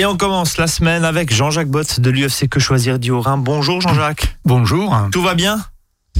Et 0.00 0.06
on 0.06 0.16
commence 0.16 0.56
la 0.56 0.66
semaine 0.66 1.04
avec 1.04 1.30
Jean-Jacques 1.30 1.68
Bott 1.68 2.00
de 2.00 2.08
l'UFC 2.08 2.48
Que 2.48 2.58
Choisir 2.58 2.98
du 2.98 3.10
Haut-Rhin. 3.10 3.36
Bonjour 3.36 3.82
Jean-Jacques. 3.82 4.34
Bonjour. 4.46 4.96
Tout 5.12 5.20
va 5.20 5.34
bien? 5.34 5.60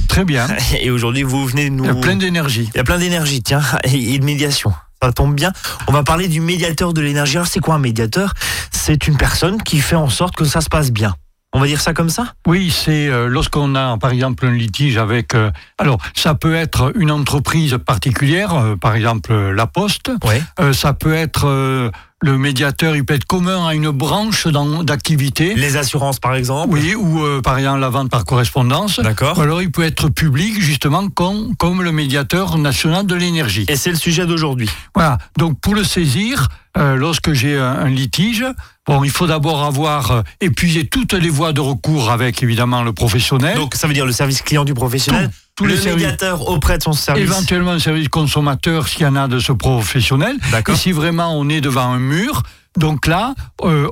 Très 0.07 0.23
bien. 0.23 0.45
Et 0.79 0.91
aujourd'hui, 0.91 1.23
vous 1.23 1.47
venez 1.47 1.71
nous. 1.71 1.85
Il 1.85 1.87
y 1.87 1.89
a 1.89 1.95
plein 1.95 2.15
d'énergie. 2.15 2.69
Il 2.75 2.77
y 2.77 2.79
a 2.79 2.83
plein 2.83 2.99
d'énergie, 2.99 3.41
tiens, 3.41 3.63
et 3.83 4.19
de 4.19 4.23
médiation. 4.23 4.71
Ça 5.01 5.11
tombe 5.11 5.33
bien. 5.33 5.51
On 5.87 5.93
va 5.93 6.03
parler 6.03 6.27
du 6.27 6.41
médiateur 6.41 6.93
de 6.93 7.01
l'énergie. 7.01 7.37
Alors, 7.37 7.47
c'est 7.47 7.59
quoi 7.59 7.73
un 7.73 7.79
médiateur? 7.79 8.35
C'est 8.69 9.07
une 9.07 9.17
personne 9.17 9.59
qui 9.63 9.79
fait 9.79 9.95
en 9.95 10.09
sorte 10.09 10.35
que 10.35 10.45
ça 10.45 10.61
se 10.61 10.69
passe 10.69 10.91
bien. 10.91 11.15
On 11.53 11.59
va 11.59 11.67
dire 11.67 11.81
ça 11.81 11.93
comme 11.93 12.09
ça? 12.09 12.33
Oui, 12.47 12.71
c'est 12.71 13.09
euh, 13.09 13.27
lorsqu'on 13.27 13.75
a 13.75 13.97
par 13.97 14.11
exemple 14.11 14.45
un 14.45 14.51
litige 14.51 14.97
avec. 14.97 15.35
Euh, 15.35 15.51
alors, 15.77 15.97
ça 16.15 16.33
peut 16.33 16.55
être 16.55 16.93
une 16.95 17.11
entreprise 17.11 17.77
particulière, 17.85 18.53
euh, 18.53 18.75
par 18.77 18.95
exemple 18.95 19.33
la 19.33 19.67
Poste. 19.67 20.11
Oui. 20.23 20.73
ça 20.73 20.93
peut 20.93 21.13
être 21.13 21.91
le 22.23 22.37
médiateur, 22.37 22.95
il 22.95 23.03
peut 23.03 23.15
être 23.15 23.25
commun 23.25 23.67
à 23.67 23.73
une 23.73 23.89
branche 23.89 24.47
d'activité. 24.47 25.55
Les 25.55 25.75
assurances, 25.75 26.19
par 26.19 26.35
exemple 26.35 26.69
Oui, 26.69 26.95
ou 26.95 27.41
par 27.41 27.57
exemple 27.57 27.79
la 27.79 27.89
vente 27.89 28.09
par 28.09 28.25
correspondance. 28.25 28.99
D'accord. 28.99 29.37
Ou 29.37 29.41
alors 29.41 29.61
il 29.61 29.71
peut 29.71 29.83
être 29.83 30.09
public, 30.09 30.61
justement, 30.61 31.09
comme, 31.09 31.55
comme 31.57 31.81
le 31.81 31.91
médiateur 31.91 32.57
national 32.57 33.05
de 33.05 33.15
l'énergie. 33.15 33.65
Et 33.67 33.75
c'est 33.75 33.91
le 33.91 33.95
sujet 33.97 34.25
d'aujourd'hui. 34.25 34.69
Voilà. 34.93 35.17
Donc 35.37 35.59
pour 35.59 35.73
le 35.73 35.83
saisir, 35.83 36.47
lorsque 36.75 37.33
j'ai 37.33 37.57
un, 37.57 37.89
litige, 37.89 38.45
Bon, 38.91 39.05
il 39.05 39.09
faut 39.09 39.25
d'abord 39.25 39.63
avoir 39.63 40.11
euh, 40.11 40.21
épuisé 40.41 40.85
toutes 40.85 41.13
les 41.13 41.29
voies 41.29 41.53
de 41.53 41.61
recours 41.61 42.11
avec 42.11 42.43
évidemment 42.43 42.83
le 42.83 42.91
professionnel. 42.91 43.55
Donc 43.55 43.75
ça 43.75 43.87
veut 43.87 43.93
dire 43.93 44.05
le 44.05 44.11
service 44.11 44.41
client 44.41 44.65
du 44.65 44.73
professionnel, 44.73 45.31
tous 45.55 45.65
le 45.65 45.75
les 45.75 45.91
médiateur 45.91 46.49
auprès 46.49 46.77
de 46.77 46.83
son 46.83 46.91
service. 46.91 47.23
Éventuellement 47.23 47.71
un 47.71 47.79
service 47.79 48.09
consommateur 48.09 48.89
s'il 48.89 49.03
y 49.03 49.05
en 49.05 49.15
a 49.15 49.29
de 49.29 49.39
ce 49.39 49.53
professionnel. 49.53 50.35
D'accord. 50.51 50.75
Et 50.75 50.77
si 50.77 50.91
vraiment 50.91 51.33
on 51.39 51.47
est 51.47 51.61
devant 51.61 51.89
un 51.89 51.99
mur, 51.99 52.43
donc 52.77 53.07
là, 53.07 53.33
euh, 53.63 53.87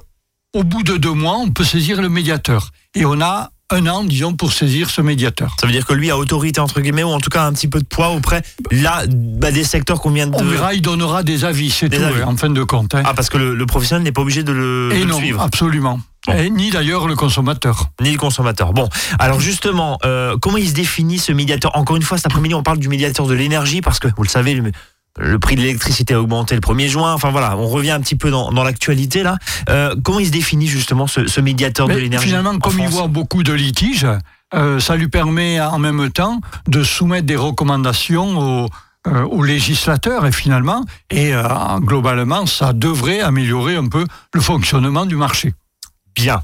au 0.53 0.65
bout 0.65 0.83
de 0.83 0.97
deux 0.97 1.13
mois, 1.13 1.37
on 1.37 1.49
peut 1.49 1.63
saisir 1.63 2.01
le 2.01 2.09
médiateur. 2.09 2.71
Et 2.93 3.05
on 3.05 3.21
a 3.21 3.51
un 3.71 3.87
an, 3.87 4.03
disons, 4.03 4.33
pour 4.33 4.51
saisir 4.51 4.89
ce 4.89 5.01
médiateur. 5.01 5.55
Ça 5.59 5.67
veut 5.67 5.73
dire 5.73 5.85
que 5.85 5.93
lui 5.93 6.09
a 6.09 6.17
autorité, 6.17 6.59
entre 6.59 6.81
guillemets, 6.81 7.03
ou 7.03 7.09
en 7.09 7.19
tout 7.19 7.29
cas 7.29 7.43
un 7.43 7.53
petit 7.53 7.67
peu 7.67 7.79
de 7.79 7.85
poids 7.85 8.09
auprès 8.09 8.41
là, 8.71 9.03
bah, 9.07 9.51
des 9.51 9.63
secteurs 9.63 10.01
qu'on 10.01 10.11
vient 10.11 10.27
de... 10.27 10.35
On 10.35 10.43
verra, 10.43 10.73
il 10.73 10.81
donnera 10.81 11.23
des 11.23 11.45
avis, 11.45 11.69
c'est 11.69 11.89
tout, 11.89 12.01
en 12.25 12.35
fin 12.35 12.49
de 12.49 12.63
compte. 12.63 12.95
Hein. 12.95 13.03
Ah, 13.05 13.13
parce 13.13 13.29
que 13.29 13.37
le, 13.37 13.65
professionnel 13.65 14.03
n'est 14.03 14.11
pas 14.11 14.21
obligé 14.21 14.43
de 14.43 14.51
le, 14.51 14.89
Et 14.93 15.01
de 15.01 15.05
non, 15.05 15.17
suivre. 15.17 15.41
absolument. 15.41 15.99
Et 16.35 16.49
ni 16.49 16.69
d'ailleurs 16.69 17.07
le 17.07 17.15
consommateur. 17.15 17.91
Ni 18.01 18.11
le 18.11 18.17
consommateur. 18.17 18.73
Bon, 18.73 18.89
alors 19.19 19.39
justement, 19.39 19.97
euh, 20.05 20.35
comment 20.41 20.57
il 20.57 20.67
se 20.67 20.73
définit 20.73 21.17
ce 21.17 21.31
médiateur? 21.31 21.75
Encore 21.75 21.95
une 21.95 22.03
fois, 22.03 22.17
cet 22.17 22.27
après-midi, 22.27 22.53
on 22.53 22.63
parle 22.63 22.77
du 22.77 22.89
médiateur 22.89 23.25
de 23.25 23.33
l'énergie, 23.33 23.81
parce 23.81 23.99
que, 23.99 24.07
vous 24.15 24.23
le 24.23 24.29
savez, 24.29 24.61
le 25.17 25.39
prix 25.39 25.55
de 25.55 25.61
l'électricité 25.61 26.13
a 26.13 26.21
augmenté 26.21 26.55
le 26.55 26.61
1er 26.61 26.87
juin. 26.87 27.13
Enfin 27.13 27.31
voilà, 27.31 27.57
on 27.57 27.67
revient 27.67 27.91
un 27.91 27.99
petit 27.99 28.15
peu 28.15 28.29
dans, 28.29 28.51
l'actualité 28.63 29.23
là. 29.23 29.37
Euh, 29.69 29.95
comment 30.03 30.19
il 30.19 30.27
se 30.27 30.31
définit 30.31 30.67
justement 30.67 31.07
ce, 31.07 31.41
médiateur 31.41 31.87
de 31.87 31.93
l'énergie 31.93 32.27
Finalement, 32.27 32.57
comme 32.59 32.79
il 32.79 32.89
voit 32.89 33.07
beaucoup 33.07 33.43
de 33.43 33.53
litiges, 33.53 34.07
euh, 34.53 34.79
ça 34.79 34.95
lui 34.95 35.07
permet 35.07 35.59
en 35.59 35.79
même 35.79 36.09
temps 36.11 36.41
de 36.67 36.83
soumettre 36.83 37.25
des 37.25 37.35
recommandations 37.35 38.63
aux, 38.65 38.69
euh, 39.07 39.45
législateurs 39.45 40.25
et 40.25 40.31
finalement, 40.31 40.83
et 41.09 41.31
globalement, 41.79 42.45
ça 42.45 42.73
devrait 42.73 43.21
améliorer 43.21 43.75
un 43.75 43.87
peu 43.87 44.05
le 44.33 44.41
fonctionnement 44.41 45.05
du 45.05 45.15
marché. 45.15 45.53
Bien. 46.15 46.41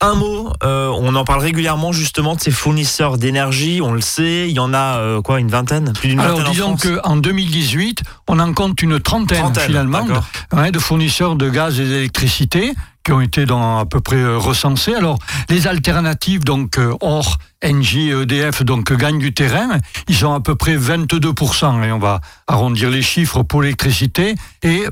Un 0.00 0.14
mot, 0.14 0.52
euh, 0.62 0.92
on 0.96 1.16
en 1.16 1.24
parle 1.24 1.40
régulièrement 1.40 1.90
justement 1.90 2.36
de 2.36 2.40
ces 2.40 2.52
fournisseurs 2.52 3.18
d'énergie, 3.18 3.80
on 3.82 3.92
le 3.92 4.00
sait, 4.00 4.48
il 4.48 4.54
y 4.54 4.60
en 4.60 4.72
a 4.72 4.98
euh, 4.98 5.22
quoi, 5.22 5.40
une 5.40 5.48
vingtaine 5.48 5.92
Plus 5.92 6.10
d'une 6.10 6.20
Alors 6.20 6.44
disons 6.44 6.76
qu'en 6.76 7.16
2018, 7.16 8.02
on 8.28 8.38
en 8.38 8.52
compte 8.52 8.80
une 8.80 9.00
trentaine, 9.00 9.52
finalement 9.56 10.04
de, 10.04 10.70
de, 10.70 10.78
fournisseurs 10.78 11.34
de 11.34 11.50
gaz 11.50 11.80
et 11.80 11.84
d'électricité 11.84 12.74
qui 13.08 13.12
ont 13.12 13.22
été 13.22 13.46
dans, 13.46 13.78
à 13.78 13.86
peu 13.86 14.00
près 14.00 14.16
euh, 14.16 14.36
recensés. 14.36 14.94
Alors, 14.94 15.18
les 15.48 15.66
alternatives, 15.66 16.44
donc 16.44 16.78
Or, 17.00 17.38
Engie 17.64 18.10
et 18.10 18.20
EDF, 18.20 18.62
donc 18.64 18.92
gagnent 18.92 19.18
du 19.18 19.32
terrain. 19.32 19.78
Ils 20.08 20.14
sont 20.14 20.34
à 20.34 20.40
peu 20.40 20.56
près 20.56 20.76
22%, 20.76 21.84
et 21.84 21.90
on 21.90 21.98
va 21.98 22.20
arrondir 22.46 22.90
les 22.90 23.00
chiffres 23.00 23.42
pour 23.44 23.62
l'électricité, 23.62 24.34
et 24.62 24.84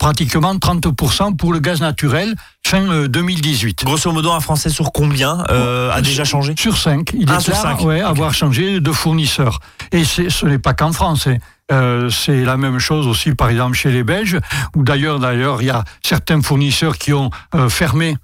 pratiquement 0.00 0.56
30% 0.56 1.36
pour 1.36 1.52
le 1.52 1.60
gaz 1.60 1.80
naturel 1.80 2.34
fin 2.66 3.06
2018. 3.06 3.84
Grosso 3.84 4.10
modo, 4.10 4.32
un 4.32 4.40
Français 4.40 4.70
sur 4.70 4.90
combien 4.90 5.44
euh, 5.50 5.92
a 5.92 6.00
déjà 6.00 6.24
changé? 6.24 6.54
Sur 6.58 6.76
5. 6.76 7.12
Il 7.14 7.30
est 7.30 7.40
sur 7.40 7.54
5. 7.54 7.82
Ouais, 7.82 8.00
avoir 8.00 8.34
changé 8.34 8.80
de 8.80 8.90
fournisseur. 8.90 9.60
Et 9.92 10.02
ce 10.02 10.44
n'est 10.44 10.58
pas 10.58 10.74
qu'en 10.74 10.90
France. 10.90 11.28
Hein. 11.28 11.36
Euh, 11.70 12.10
c'est 12.10 12.44
la 12.44 12.56
même 12.56 12.78
chose 12.78 13.06
aussi, 13.06 13.34
par 13.34 13.48
exemple, 13.48 13.76
chez 13.76 13.90
les 13.90 14.02
Belges, 14.02 14.38
où 14.76 14.82
d'ailleurs, 14.82 15.18
d'ailleurs, 15.18 15.62
il 15.62 15.66
y 15.66 15.70
a 15.70 15.84
certains 16.02 16.42
fournisseurs 16.42 16.98
qui 16.98 17.12
ont 17.12 17.30
euh, 17.54 17.68
fermé 17.68 18.16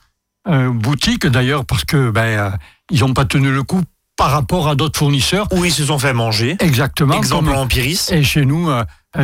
euh, 0.48 0.70
boutique, 0.70 1.26
d'ailleurs, 1.26 1.64
parce 1.64 1.84
que 1.84 2.10
ben, 2.10 2.52
ils 2.90 3.00
n'ont 3.00 3.14
pas 3.14 3.24
tenu 3.24 3.50
le 3.50 3.62
coup 3.62 3.82
par 4.16 4.30
rapport 4.30 4.68
à 4.68 4.74
d'autres 4.74 4.98
fournisseurs. 4.98 5.46
Où 5.52 5.64
ils 5.64 5.72
se 5.72 5.84
sont 5.84 5.98
fait 5.98 6.14
manger. 6.14 6.56
Exactement. 6.60 7.14
Exemple 7.14 7.50
Empiris. 7.50 8.10
Et 8.12 8.22
chez 8.22 8.46
nous, 8.46 8.70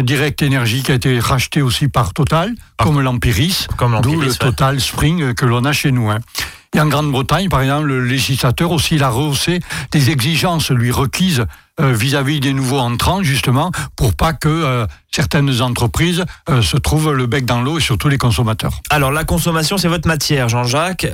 Direct 0.01 0.43
Energy 0.43 0.83
qui 0.83 0.93
a 0.93 0.95
été 0.95 1.19
racheté 1.19 1.63
aussi 1.63 1.89
par 1.89 2.15
Total, 2.15 2.55
ah. 2.79 2.85
comme 2.85 3.01
l'Empiris. 3.01 3.67
D'où 4.03 4.21
le 4.21 4.35
Total 4.35 4.81
Spring 4.81 5.35
que 5.35 5.47
l'on 5.47 5.65
a 5.65 5.73
chez 5.73 5.93
nous. 5.93 6.11
Hein. 6.11 6.21
Et 6.75 6.81
en 6.81 6.87
Grande-Bretagne, 6.87 7.51
par 7.51 7.61
exemple, 7.61 7.89
le 7.89 8.03
législateur 8.03 8.71
aussi 8.71 8.95
il 8.95 9.03
a 9.03 9.11
rehaussé 9.11 9.61
des 9.91 10.11
exigences 10.11 10.71
lui 10.71 10.91
requises 10.91 11.45
euh, 11.81 11.93
vis-à-vis 11.93 12.41
des 12.41 12.55
nouveaux 12.55 12.79
entrants, 12.79 13.23
justement, 13.23 13.71
pour 13.95 14.15
pas 14.15 14.33
que 14.33 14.49
euh, 14.49 14.87
certaines 15.11 15.61
entreprises 15.61 16.25
euh, 16.49 16.63
se 16.63 16.79
trouvent 16.79 17.13
le 17.13 17.27
bec 17.27 17.45
dans 17.45 17.61
l'eau 17.61 17.77
et 17.77 17.83
surtout 17.83 18.09
les 18.09 18.17
consommateurs. 18.17 18.81
Alors 18.89 19.11
la 19.13 19.25
consommation, 19.25 19.77
c'est 19.77 19.89
votre 19.89 20.09
matière, 20.09 20.49
Jean-Jacques. 20.49 21.07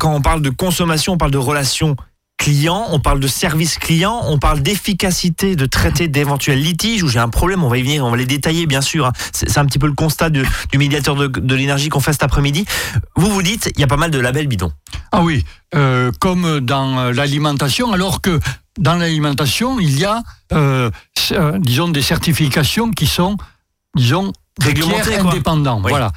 quand 0.00 0.12
on 0.12 0.20
parle 0.20 0.42
de 0.42 0.50
consommation, 0.50 1.12
on 1.12 1.18
parle 1.18 1.30
de 1.30 1.38
relations 1.38 1.94
client, 2.38 2.86
on 2.90 3.00
parle 3.00 3.20
de 3.20 3.26
service 3.26 3.76
client, 3.76 4.22
on 4.26 4.38
parle 4.38 4.60
d'efficacité 4.60 5.56
de 5.56 5.66
traiter 5.66 6.08
d'éventuels 6.08 6.60
litiges 6.60 7.02
où 7.02 7.08
j'ai 7.08 7.18
un 7.18 7.28
problème, 7.28 7.62
on 7.62 7.68
va 7.68 7.76
y 7.76 7.82
venir, 7.82 8.04
on 8.04 8.10
va 8.10 8.16
les 8.16 8.26
détailler 8.26 8.66
bien 8.66 8.80
sûr. 8.80 9.06
Hein. 9.06 9.12
C'est 9.32 9.58
un 9.58 9.66
petit 9.66 9.78
peu 9.78 9.86
le 9.86 9.92
constat 9.92 10.30
du, 10.30 10.46
médiateur 10.76 11.16
de, 11.16 11.54
l'énergie 11.54 11.90
qu'on 11.90 12.00
fait 12.00 12.12
cet 12.12 12.22
après-midi. 12.22 12.64
Vous 13.16 13.30
vous 13.30 13.42
dites, 13.42 13.70
il 13.74 13.80
y 13.80 13.84
a 13.84 13.88
pas 13.88 13.96
mal 13.96 14.10
de 14.10 14.18
labels 14.18 14.46
bidons. 14.46 14.72
Ah 15.12 15.22
oui, 15.22 15.44
euh, 15.74 16.12
comme 16.20 16.60
dans 16.60 17.10
l'alimentation, 17.10 17.92
alors 17.92 18.20
que 18.20 18.40
dans 18.78 18.94
l'alimentation, 18.94 19.80
il 19.80 19.98
y 19.98 20.04
a, 20.04 20.22
euh, 20.52 20.90
euh, 21.32 21.58
disons, 21.58 21.88
des 21.88 22.02
certifications 22.02 22.90
qui 22.90 23.06
sont, 23.06 23.36
disons, 23.96 24.32
réglementés, 24.60 25.16
indépendants. 25.16 25.80
Voilà. 25.80 26.12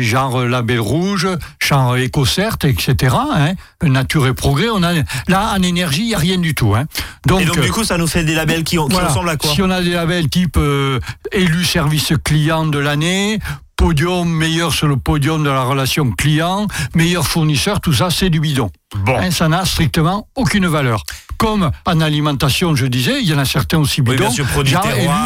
genre 0.00 0.40
euh, 0.40 0.48
label 0.48 0.80
rouge, 0.80 1.28
genre 1.60 1.96
EcoCert, 1.96 2.56
etc. 2.64 3.14
Hein. 3.14 3.54
Nature 3.82 4.26
et 4.26 4.34
progrès. 4.34 4.68
On 4.72 4.82
a, 4.82 4.92
là, 5.28 5.54
en 5.56 5.62
énergie, 5.62 6.02
il 6.02 6.08
n'y 6.08 6.14
a 6.14 6.18
rien 6.18 6.38
du 6.38 6.54
tout. 6.54 6.74
Hein. 6.74 6.84
Donc, 7.26 7.42
et 7.42 7.44
donc, 7.44 7.60
du 7.60 7.70
coup, 7.70 7.84
ça 7.84 7.98
nous 7.98 8.06
fait 8.06 8.24
des 8.24 8.34
labels 8.34 8.64
qui, 8.64 8.78
ressemblent 8.78 9.30
à 9.30 9.36
quoi 9.36 9.50
Si 9.50 9.62
on 9.62 9.70
a 9.70 9.82
des 9.82 9.92
labels 9.92 10.28
type 10.28 10.56
euh, 10.56 11.00
élu 11.32 11.64
service 11.64 12.12
client 12.24 12.66
de 12.66 12.78
l'année, 12.78 13.38
podium 13.76 14.28
meilleur 14.28 14.72
sur 14.72 14.86
le 14.86 14.96
podium 14.96 15.42
de 15.42 15.50
la 15.50 15.62
relation 15.62 16.10
client, 16.10 16.66
meilleur 16.94 17.26
fournisseur, 17.26 17.80
tout 17.80 17.92
ça, 17.92 18.10
c'est 18.10 18.30
du 18.30 18.40
bidon. 18.40 18.70
Bon. 18.94 19.18
Hein, 19.18 19.30
ça 19.30 19.48
n'a 19.48 19.64
strictement 19.64 20.28
aucune 20.36 20.66
valeur 20.66 21.04
comme 21.36 21.70
en 21.84 22.00
alimentation, 22.00 22.74
je 22.74 22.86
disais, 22.86 23.20
il 23.20 23.28
y 23.28 23.34
en 23.34 23.38
a 23.38 23.44
certains 23.44 23.78
aussi 23.78 24.02
bidons. 24.02 24.12
Oui, 24.12 24.18
bien 24.18 24.30
sûr, 24.30 24.46
produit, 24.46 24.76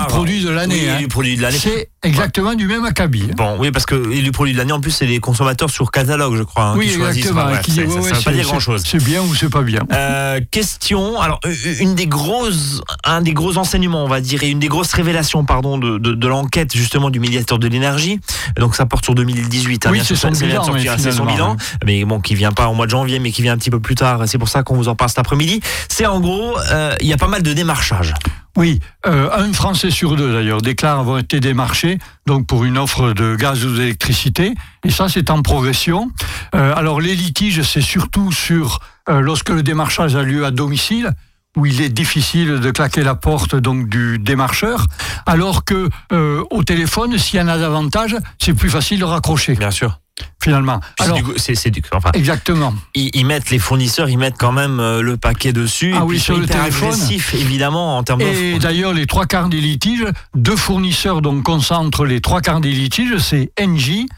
produit 0.09 0.43
de 0.43 0.51
l'année. 0.51 0.89
Oui, 0.99 1.07
produit 1.07 1.37
de 1.37 1.43
l'année. 1.43 1.59
C'est 1.59 1.91
exactement 2.03 2.55
du 2.55 2.67
même 2.67 2.85
acabit. 2.85 3.29
Bon, 3.37 3.57
oui, 3.59 3.71
parce 3.71 3.87
que 3.87 3.95
les 3.95 4.31
produits 4.31 4.53
de 4.55 4.59
l'année, 4.59 4.73
en 4.73 4.81
plus, 4.81 4.91
c'est 4.91 5.07
les 5.07 5.21
consommateurs 5.21 5.71
sur 5.71 5.91
catalogue, 5.91 6.37
je 6.37 6.43
crois. 6.43 6.65
Hein, 6.65 6.75
oui, 6.77 6.91
exactement. 6.93 7.57
qui, 7.63 7.73
ça 7.73 7.83
ne 7.83 7.87
veut 7.89 8.23
pas 8.25 8.33
dire 8.33 8.45
grand-chose. 8.45 8.83
C'est 8.87 9.03
bien 9.03 9.23
ou 9.23 9.35
c'est 9.35 9.51
pas 9.51 9.63
bien. 9.63 9.83
Euh, 9.93 10.41
question, 10.51 11.21
alors, 11.21 11.41
une 11.81 11.95
des 11.95 12.07
grosses, 12.07 12.81
un 13.05 13.21
des 13.21 13.33
gros 13.33 13.59
enseignements, 13.59 14.05
on 14.05 14.09
va 14.09 14.21
dire, 14.21 14.43
et 14.43 14.49
une 14.49 14.59
des 14.59 14.69
grosses 14.69 14.93
révélations, 14.93 15.45
pardon, 15.45 15.79
de, 15.79 15.99
de, 15.99 16.29
l'enquête, 16.29 16.75
justement, 16.75 17.11
du 17.11 17.21
médiateur 17.21 17.59
de 17.59 17.69
l'énergie. 17.69 18.21
Donc, 18.57 18.75
ça 18.75 18.87
porte 18.87 19.05
sur 19.05 19.15
2018. 19.15 19.87
Hein, 19.87 19.91
oui, 19.93 20.01
c'est 20.05 20.17
son 20.17 20.31
bilan. 20.31 20.63
C'est 20.99 21.13
son 21.13 21.27
bilan. 21.27 21.57
Mais 21.85 22.05
bon, 22.05 22.21
qui 22.21 22.35
vient 22.35 22.53
pas 22.53 22.67
en 22.67 22.75
mois 22.75 22.87
de 22.87 22.91
janvier, 22.91 23.19
mais 23.19 23.31
qui 23.31 23.43
vient 23.43 23.58
petit 23.59 23.71
peu 23.71 23.81
plus 23.81 23.95
tard. 23.95 24.23
C'est 24.27 24.39
pour 24.39 24.49
ça 24.49 24.63
qu'on 24.63 24.75
vous 24.75 24.89
en 24.89 24.95
parle 24.95 25.11
cet 25.11 25.19
après-midi. 25.19 25.61
C'est 25.89 26.07
en 26.07 26.21
gros, 26.21 26.57
euh, 26.71 26.95
il 27.01 27.07
y 27.07 27.13
a 27.13 27.17
pas 27.17 27.29
mal 27.29 27.43
de 27.43 27.53
démarchage. 27.53 28.15
Oui, 28.57 28.81
euh, 29.07 29.31
un 29.33 29.53
Français 29.53 29.91
sur 29.91 30.17
deux 30.17 30.33
d'ailleurs 30.33 30.63
déclare 30.63 30.99
avoir 30.99 31.19
été 31.19 31.39
démarché 31.39 31.99
donc 32.27 32.47
pour 32.47 32.65
une 32.65 32.77
offre 32.77 33.13
de 33.13 33.37
gaz 33.37 33.65
ou 33.65 33.77
d'électricité 33.77 34.55
et 34.85 34.91
ça 34.91 35.09
c'est 35.09 35.31
en 35.31 35.43
progression. 35.43 36.11
Euh, 36.55 36.75
alors 36.75 37.01
les 37.01 37.15
litiges 37.15 37.63
c'est 37.63 37.81
surtout 37.81 38.33
sur 38.33 38.81
lorsque 39.09 39.51
le 39.51 39.63
démarchage 39.63 40.17
a 40.17 40.23
lieu 40.23 40.45
à 40.45 40.51
domicile 40.51 41.13
où 41.57 41.67
il 41.67 41.81
est 41.81 41.89
difficile 41.89 42.61
de 42.61 42.71
claquer 42.71 43.03
la 43.03 43.15
porte 43.15 43.55
donc 43.55 43.89
du 43.89 44.19
démarcheur, 44.19 44.87
alors 45.25 45.65
que 45.65 45.89
au 46.11 46.63
téléphone 46.63 47.17
s'il 47.17 47.39
y 47.39 47.43
en 47.43 47.49
a 47.49 47.59
davantage 47.59 48.17
c'est 48.39 48.55
plus 48.55 48.71
facile 48.71 48.99
de 48.99 49.05
raccrocher. 49.05 49.55
Bien 49.55 49.71
sûr 49.71 49.99
finalement. 50.43 50.81
Alors, 50.99 51.19
c'est 51.37 51.55
enfin, 51.93 52.11
exactement. 52.15 52.75
Ils, 52.95 53.25
mettent 53.27 53.51
les 53.51 53.59
fournisseurs, 53.59 54.09
ils 54.09 54.19
mettent 54.19 54.39
quand 54.39 54.53
même 54.53 54.81
euh, 54.81 55.03
le 55.03 55.17
paquet 55.17 55.53
dessus. 55.53 55.95
Ah 55.97 56.05
oui, 56.05 56.19
sur 56.19 56.39
le 56.39 56.47
téléphone. 56.47 56.97
évidemment 57.35 57.99
en 57.99 58.03
termes 58.03 58.21
Et 58.21 58.59
d'ailleurs, 58.59 58.95
les 58.95 59.07
trois 59.07 59.27
quarts 59.27 59.49
des 59.49 59.61
litiges, 59.61 60.07
deux 60.35 60.57
fournisseurs 60.57 61.23
donc 61.23 61.43
concentrent 61.43 62.05
les 62.05 62.21
trois 62.21 62.41
quarts 62.41 62.61
des 62.61 62.73
litiges, 62.73 63.19
c'est 63.19 63.51
Engie 63.61 64.09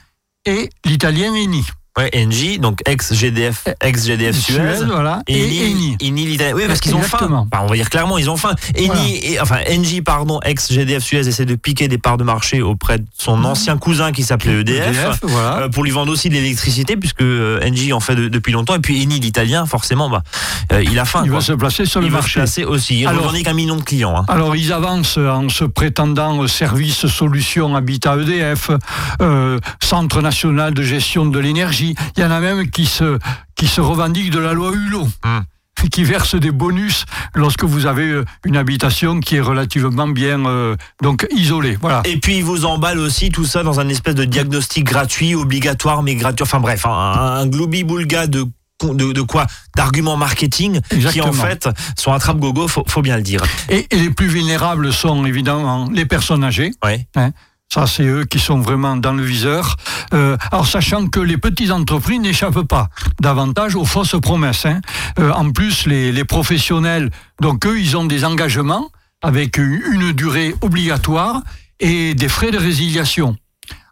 et 0.46 0.70
l'italien 0.84 1.34
Eni. 1.34 1.64
Ouais, 1.98 2.10
Engie, 2.14 2.58
donc 2.58 2.80
ex-GDF, 2.86 3.64
ex-GDF 3.80 4.36
Suez. 4.36 4.84
voilà. 4.86 5.22
Et, 5.26 5.40
Eni. 5.42 5.96
Eni, 6.00 6.38
oui, 6.54 6.64
parce 6.68 6.80
qu'ils 6.80 6.94
ont 6.94 7.02
faim. 7.02 7.46
on 7.52 7.66
va 7.66 7.74
dire 7.74 7.90
clairement, 7.90 8.16
ils 8.16 8.30
ont 8.30 8.36
faim. 8.36 8.54
Eni, 8.76 9.38
enfin, 9.40 9.58
Engie, 9.68 10.00
pardon, 10.00 10.40
ex-GDF 10.44 11.02
Suez 11.02 11.26
essaie 11.26 11.44
de 11.44 11.56
piquer 11.56 11.88
des 11.88 11.98
parts 11.98 12.16
de 12.16 12.24
marché 12.24 12.62
auprès 12.62 12.98
de 12.98 13.04
son 13.16 13.36
mmh. 13.36 13.46
ancien 13.46 13.76
cousin 13.76 14.12
qui 14.12 14.22
s'appelait 14.22 14.60
EDF, 14.60 15.18
voilà. 15.22 15.68
pour 15.68 15.82
lui 15.82 15.90
vendre 15.90 16.12
aussi 16.12 16.28
de 16.28 16.34
l'électricité, 16.34 16.96
puisque 16.96 17.22
Engie 17.22 17.92
en 17.92 18.00
fait 18.00 18.14
depuis 18.14 18.52
longtemps. 18.52 18.76
Et 18.76 18.80
puis 18.80 19.02
Eni, 19.02 19.18
l'italien, 19.18 19.66
forcément, 19.66 20.08
bah, 20.08 20.22
il 20.82 20.98
a 20.98 21.04
faim. 21.04 21.22
Il 21.24 21.32
va 21.32 21.40
se 21.40 21.52
placer 21.52 21.86
sur 21.86 22.00
le 22.00 22.08
marché. 22.08 22.38
Il 22.38 22.40
va 22.40 22.46
se 22.46 22.52
placer 22.54 22.64
aussi. 22.64 23.00
Il 23.00 23.08
revendique 23.08 23.48
un 23.48 23.54
million 23.54 23.76
de 23.76 23.82
clients. 23.82 24.16
Hein. 24.16 24.24
Alors, 24.28 24.54
ils 24.54 24.72
avancent 24.72 25.18
en 25.18 25.48
se 25.48 25.64
prétendant 25.64 26.46
service 26.46 27.06
solution 27.06 27.74
habitat 27.74 28.16
EDF, 28.16 28.70
euh, 29.20 29.58
Centre 29.82 30.22
national 30.22 30.74
de 30.74 30.82
gestion 30.82 31.26
de 31.26 31.38
l'énergie. 31.38 31.79
Il 31.80 32.22
y 32.22 32.24
en 32.24 32.30
a 32.30 32.40
même 32.40 32.70
qui 32.70 32.86
se, 32.86 33.18
qui 33.56 33.66
se 33.66 33.80
revendiquent 33.80 34.30
de 34.30 34.38
la 34.38 34.52
loi 34.52 34.72
Hulot. 34.72 35.08
Hum. 35.24 35.44
qui 35.90 36.04
verse 36.04 36.34
des 36.34 36.50
bonus 36.50 37.06
lorsque 37.34 37.64
vous 37.64 37.86
avez 37.86 38.10
euh, 38.10 38.24
une 38.44 38.58
habitation 38.58 39.20
qui 39.20 39.36
est 39.36 39.40
relativement 39.40 40.08
bien 40.08 40.44
euh, 40.44 40.76
donc 41.02 41.26
isolée. 41.30 41.78
Voilà. 41.80 42.02
Et 42.04 42.18
puis 42.18 42.36
ils 42.36 42.44
vous 42.44 42.66
emballent 42.66 42.98
aussi 42.98 43.30
tout 43.30 43.46
ça 43.46 43.62
dans 43.62 43.80
un 43.80 43.88
espèce 43.88 44.14
de 44.14 44.24
diagnostic 44.24 44.84
gratuit, 44.84 45.34
obligatoire 45.34 46.02
mais 46.02 46.16
gratuit. 46.16 46.42
Enfin 46.42 46.60
bref, 46.60 46.84
un, 46.84 46.90
un 46.90 47.46
globi-boulga 47.46 48.26
de 48.26 48.46
de, 48.88 49.22
quoi? 49.22 49.46
D'arguments 49.76 50.16
marketing 50.16 50.80
qui 51.10 51.20
en 51.20 51.32
fait 51.32 51.68
sont 51.96 52.12
attrape 52.12 52.38
gogo, 52.38 52.68
faut, 52.68 52.84
faut 52.86 53.02
bien 53.02 53.16
le 53.16 53.22
dire. 53.22 53.42
Et, 53.68 53.86
les 53.92 54.10
plus 54.10 54.28
vulnérables 54.28 54.92
sont 54.92 55.24
évidemment 55.24 55.88
les 55.92 56.06
personnes 56.06 56.44
âgées. 56.44 56.72
Ouais. 56.84 57.06
Hein. 57.16 57.30
Ça, 57.72 57.86
c'est 57.86 58.04
eux 58.04 58.24
qui 58.24 58.40
sont 58.40 58.58
vraiment 58.58 58.96
dans 58.96 59.12
le 59.12 59.22
viseur. 59.22 59.76
Euh, 60.12 60.36
alors, 60.50 60.66
sachant 60.66 61.06
que 61.06 61.20
les 61.20 61.38
petites 61.38 61.70
entreprises 61.70 62.18
n'échappent 62.18 62.66
pas 62.66 62.88
davantage 63.20 63.76
aux 63.76 63.84
fausses 63.84 64.16
promesses. 64.20 64.66
Hein. 64.66 64.80
Euh, 65.20 65.30
en 65.30 65.52
plus, 65.52 65.86
les, 65.86 66.10
les, 66.10 66.24
professionnels, 66.24 67.10
donc 67.40 67.64
eux, 67.66 67.80
ils 67.80 67.96
ont 67.96 68.04
des 68.04 68.24
engagements 68.24 68.90
avec 69.22 69.56
une 69.56 70.10
durée 70.12 70.54
obligatoire 70.62 71.42
et 71.78 72.14
des 72.14 72.28
frais 72.28 72.50
de 72.50 72.58
résiliation 72.58 73.36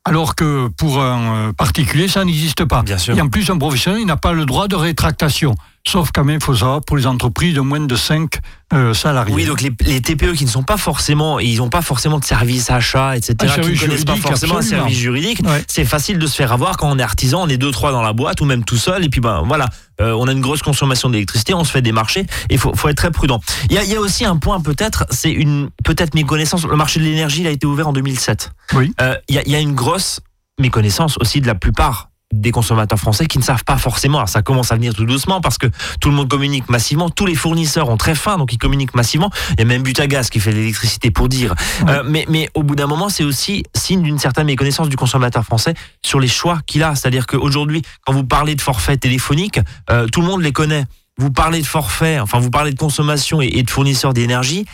alors 0.09 0.35
que 0.35 0.69
pour 0.69 1.03
un 1.03 1.49
euh, 1.49 1.53
particulier, 1.53 2.09
ça 2.09 2.25
n'existe 2.25 2.65
pas. 2.65 2.83
Bien 2.83 2.97
sûr. 2.97 3.17
Et 3.17 3.21
en 3.21 3.29
plus, 3.29 3.51
un 3.51 3.59
professionnel, 3.59 4.01
il 4.01 4.07
n'a 4.07 4.17
pas 4.17 4.33
le 4.33 4.47
droit 4.47 4.67
de 4.67 4.75
rétractation. 4.75 5.55
Sauf 5.89 6.11
quand 6.13 6.23
même, 6.23 6.37
il 6.37 6.45
faut 6.45 6.55
savoir, 6.55 6.83
pour 6.83 6.99
les 6.99 7.07
entreprises 7.07 7.55
de 7.55 7.63
moins 7.63 7.81
de 7.81 7.97
5 7.97 8.41
euh, 8.75 8.93
salariés. 8.93 9.35
Oui, 9.35 9.47
donc 9.47 9.63
les, 9.63 9.71
TPE 9.71 10.35
qui 10.35 10.45
ne 10.45 10.51
sont 10.51 10.63
pas 10.63 10.77
forcément, 10.77 11.39
ils 11.39 11.57
n'ont 11.57 11.71
pas 11.71 11.81
forcément 11.81 12.19
de 12.19 12.27
service 12.27 12.71
achat, 12.71 13.17
etc., 13.17 13.55
qui 13.63 13.71
ne 13.71 13.79
connaissent 13.79 14.05
pas 14.05 14.17
forcément 14.17 14.59
un 14.59 14.63
service 14.63 14.99
juridique, 14.99 15.41
c'est 15.67 15.87
facile 15.87 16.19
de 16.19 16.27
se 16.27 16.37
faire 16.37 16.53
avoir 16.53 16.77
quand 16.77 16.91
on 16.91 16.99
est 16.99 17.03
artisan, 17.03 17.43
on 17.43 17.49
est 17.49 17.57
deux, 17.57 17.71
trois 17.71 17.91
dans 17.91 18.03
la 18.03 18.13
boîte, 18.13 18.43
ou 18.43 18.45
même 18.45 18.65
tout 18.65 18.77
seul, 18.77 19.03
et 19.03 19.09
puis 19.09 19.23
ben 19.23 19.45
voilà, 19.47 19.65
euh, 20.03 20.13
on 20.13 20.29
a 20.29 20.33
une 20.33 20.43
grosse 20.43 20.61
consommation 20.61 21.09
d'électricité, 21.09 21.55
on 21.55 21.65
se 21.65 21.71
fait 21.71 21.81
des 21.81 21.93
marchés, 21.93 22.27
et 22.51 22.55
il 22.55 22.59
faut, 22.59 22.75
être 22.87 22.95
très 22.95 23.11
prudent. 23.11 23.41
Il 23.71 23.83
y 23.83 23.97
a, 23.97 24.01
aussi 24.01 24.27
un 24.27 24.37
point 24.37 24.61
peut-être, 24.61 25.07
c'est 25.09 25.33
une 25.33 25.71
peut-être 25.87 26.15
méconnaissance, 26.15 26.67
le 26.67 26.77
marché 26.77 27.01
de 27.01 27.07
l'énergie 27.07 27.41
il 27.41 27.47
a 27.47 27.51
été 27.51 27.67
ouvert 27.67 27.89
en 27.89 27.95
2007. 27.95 28.51
Oui. 28.75 28.93
Euh, 29.01 29.17
il 29.31 29.37
y, 29.37 29.39
a, 29.39 29.43
il 29.47 29.53
y 29.53 29.57
a 29.57 29.61
une 29.61 29.75
grosse 29.75 30.21
méconnaissance 30.59 31.17
aussi 31.19 31.41
de 31.41 31.47
la 31.47 31.55
plupart 31.55 32.11
des 32.33 32.51
consommateurs 32.51 32.99
français 32.99 33.27
qui 33.27 33.39
ne 33.39 33.43
savent 33.43 33.65
pas 33.65 33.79
forcément. 33.79 34.19
Alors 34.19 34.29
ça 34.29 34.43
commence 34.43 34.71
à 34.71 34.75
venir 34.77 34.95
tout 34.95 35.05
doucement 35.05 35.41
parce 35.41 35.59
que 35.59 35.67
tout 36.01 36.11
le 36.11 36.15
monde 36.15 36.29
communique 36.29 36.69
massivement. 36.69 37.09
Tous 37.09 37.27
les 37.27 37.35
fournisseurs 37.35 37.89
ont 37.89 37.97
très 37.97 38.15
faim, 38.15 38.37
donc 38.37 38.53
ils 38.53 38.59
communiquent 38.59 38.95
massivement. 38.95 39.31
Il 39.53 39.61
y 39.61 39.63
a 39.63 39.65
même 39.65 39.83
Butagaz 39.83 40.29
qui 40.31 40.41
fait 40.41 40.53
l'électricité 40.53 41.11
pour 41.11 41.29
dire. 41.29 41.55
Euh, 41.89 42.03
mais, 42.05 42.27
mais 42.29 42.49
au 42.55 42.63
bout 42.63 42.75
d'un 42.75 42.87
moment, 42.87 43.09
c'est 43.09 43.25
aussi 43.25 43.65
signe 43.75 44.03
d'une 44.03 44.19
certaine 44.19 44.47
méconnaissance 44.47 44.89
du 44.89 44.97
consommateur 44.97 45.45
français 45.45 45.75
sur 46.05 46.21
les 46.21 46.29
choix 46.29 46.59
qu'il 46.67 46.83
a. 46.83 46.95
C'est-à-dire 46.95 47.27
qu'aujourd'hui, 47.27 47.83
quand 48.05 48.13
vous 48.13 48.25
parlez 48.25 48.55
de 48.55 48.61
forfait 48.61 48.97
téléphonique, 48.97 49.61
euh, 49.91 50.07
tout 50.07 50.21
le 50.21 50.27
monde 50.27 50.43
les 50.43 50.53
connaît. 50.53 50.85
Vous 51.21 51.33
parlez 51.33 51.61
de 51.61 51.67
forfait, 51.67 52.21
enfin 52.21 52.39
vous 52.39 52.51
parlez 52.51 52.73
de 52.73 52.79
consommation 52.79 53.41
et, 53.41 53.63
de 53.63 53.71
fournisseurs 53.71 54.15
d'énergie 54.15 54.67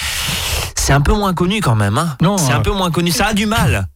c'est 0.84 0.92
un 0.92 1.00
peu 1.00 1.14
moins 1.14 1.32
connu 1.32 1.62
quand 1.62 1.76
même. 1.76 1.96
Hein. 1.96 2.14
Non, 2.20 2.36
c'est 2.36 2.52
un 2.52 2.58
euh, 2.58 2.62
peu 2.62 2.72
moins 2.72 2.90
connu. 2.90 3.10
Ça 3.10 3.28
a 3.28 3.32
du 3.32 3.46
mal. 3.46 3.88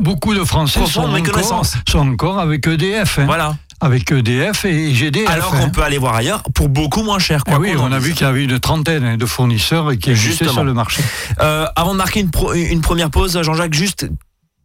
Beaucoup, 0.00 0.34
de 0.34 0.44
Français 0.44 0.86
sont 0.86 1.00
encore, 1.00 1.64
sont 1.88 1.98
encore, 1.98 2.38
avec 2.38 2.64
EDF. 2.66 3.18
Hein. 3.18 3.26
Voilà 3.26 3.56
avec 3.80 4.10
EDF 4.10 4.64
et 4.64 4.92
GDF. 4.92 5.30
Alors 5.30 5.52
qu'on 5.52 5.66
hein. 5.66 5.68
peut 5.68 5.84
aller 5.84 5.98
voir 5.98 6.16
ailleurs 6.16 6.42
pour 6.52 6.68
beaucoup 6.68 7.04
moins 7.04 7.20
cher. 7.20 7.44
Quoi, 7.44 7.54
ah 7.56 7.60
oui, 7.60 7.74
on 7.78 7.92
a 7.92 8.00
vu 8.00 8.12
qu'il 8.12 8.22
y 8.22 8.28
avait 8.28 8.42
une 8.42 8.58
trentaine 8.58 9.16
de 9.16 9.26
fournisseurs 9.26 9.96
qui 9.96 10.10
existaient 10.10 10.48
sur 10.48 10.64
le 10.64 10.74
marché. 10.74 11.00
Euh, 11.40 11.64
avant 11.76 11.92
de 11.92 11.98
marquer 11.98 12.20
une, 12.20 12.30
une 12.54 12.80
première 12.80 13.10
pause, 13.10 13.40
Jean-Jacques, 13.40 13.74
juste 13.74 14.08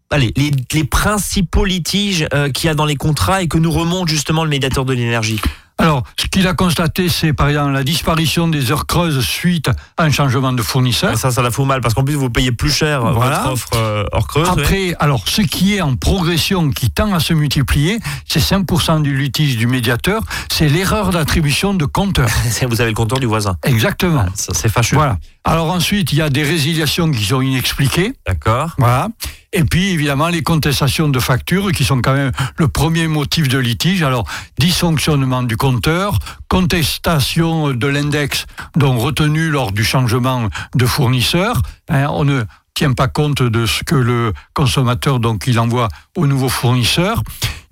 allez, 0.10 0.34
les, 0.36 0.84
principaux 0.84 1.66
litiges 1.66 2.28
euh, 2.34 2.50
qu'il 2.50 2.68
y 2.68 2.70
a 2.72 2.76
dans 2.76 2.86
les 2.86 2.96
contrats 2.96 3.42
et 3.42 3.48
que 3.48 3.58
nous 3.58 3.72
remonte 3.72 4.08
justement 4.08 4.44
le 4.44 4.50
médiateur 4.50 4.86
de 4.86 4.94
l'énergie 4.94 5.40
alors, 5.80 6.04
ce 6.20 6.28
qu'il 6.28 6.48
a 6.48 6.54
constaté, 6.54 7.10
c'est 7.10 7.34
par 7.34 7.50
exemple 7.50 7.72
la 7.72 7.84
disparition 7.84 8.48
des 8.48 8.72
heures 8.72 8.86
creuses 8.86 9.26
suite 9.26 9.70
à 9.98 10.04
un 10.04 10.12
changement 10.12 10.54
de 10.54 10.62
fournisseur. 10.62 11.18
ça, 11.18 11.32
ça 11.32 11.42
la 11.42 11.52
fout 11.52 11.66
mal 11.66 11.82
parce 11.82 11.94
qu'en 11.94 12.04
plus 12.04 12.14
vous 12.14 12.30
payez 12.30 12.52
plus 12.52 12.72
cher 12.72 13.02
votre 13.02 13.52
offre 13.52 13.70
euh, 13.76 14.06
creuses. 14.28 14.48
Après, 14.50 14.96
alors 15.00 15.28
ce 15.28 15.42
qui 15.42 15.76
est 15.76 15.82
en 15.82 15.96
progression, 15.96 16.70
qui 16.70 16.92
tend 16.92 17.14
à 17.14 17.20
se 17.20 17.34
multiplier, 17.34 18.00
c'est 18.28 18.40
5% 18.40 19.02
du 19.02 19.18
litige 19.18 19.58
du 19.58 19.68
médiateur, 19.68 20.22
c'est 20.50 20.70
l'erreur 20.70 21.10
d'attribution 21.10 21.74
de 21.74 21.86
compteur. 21.86 22.30
vous 22.70 22.82
avez 22.82 22.92
le 22.92 22.96
compteur 22.96 23.20
du 23.20 23.26
voisin. 23.26 23.58
Exactement. 23.64 24.26
ça 24.36 24.54
c'est 24.54 24.70
fâcheux. 24.70 24.96
Voilà. 24.96 25.18
Alors 25.46 25.72
ensuite, 25.72 26.14
il 26.14 26.20
y 26.20 26.22
a 26.22 26.30
des 26.30 26.44
résiliations 26.44 27.12
qui 27.12 27.26
sont 27.26 27.42
inexpliquées. 27.42 28.14
D'accord. 28.26 28.76
Voilà. 28.78 29.10
Et 29.52 29.64
puis 29.66 29.92
évidemment 29.92 30.30
les 30.30 30.42
contestations 30.42 31.10
de 31.10 31.20
factures 31.20 31.72
qui 31.72 31.84
sont 31.84 32.02
quand 32.02 32.14
même 32.14 32.32
le 32.58 32.68
premier 32.68 33.08
motif 33.08 33.50
de 33.50 33.60
litige. 33.60 34.02
Alors 34.02 34.26
dysfonctionnement 34.58 35.44
du 35.44 35.58
compteur, 35.58 36.18
contestation 36.48 37.72
de 37.72 37.88
l'index 37.88 38.46
dont 38.76 38.98
retenu 38.98 39.50
lors 39.50 39.72
du 39.72 39.84
changement 39.84 40.50
de 40.76 40.86
fournisseur. 40.86 41.62
Hein, 41.90 42.08
on 42.10 42.24
ne 42.24 42.44
tient 42.74 42.94
pas 42.94 43.08
compte 43.08 43.44
de 43.44 43.66
ce 43.68 43.84
que 43.84 43.96
le 43.96 44.34
consommateur 44.54 45.20
donc 45.20 45.44
il 45.46 45.60
envoie 45.60 45.90
au 46.18 46.26
nouveau 46.26 46.50
fournisseur. 46.50 47.22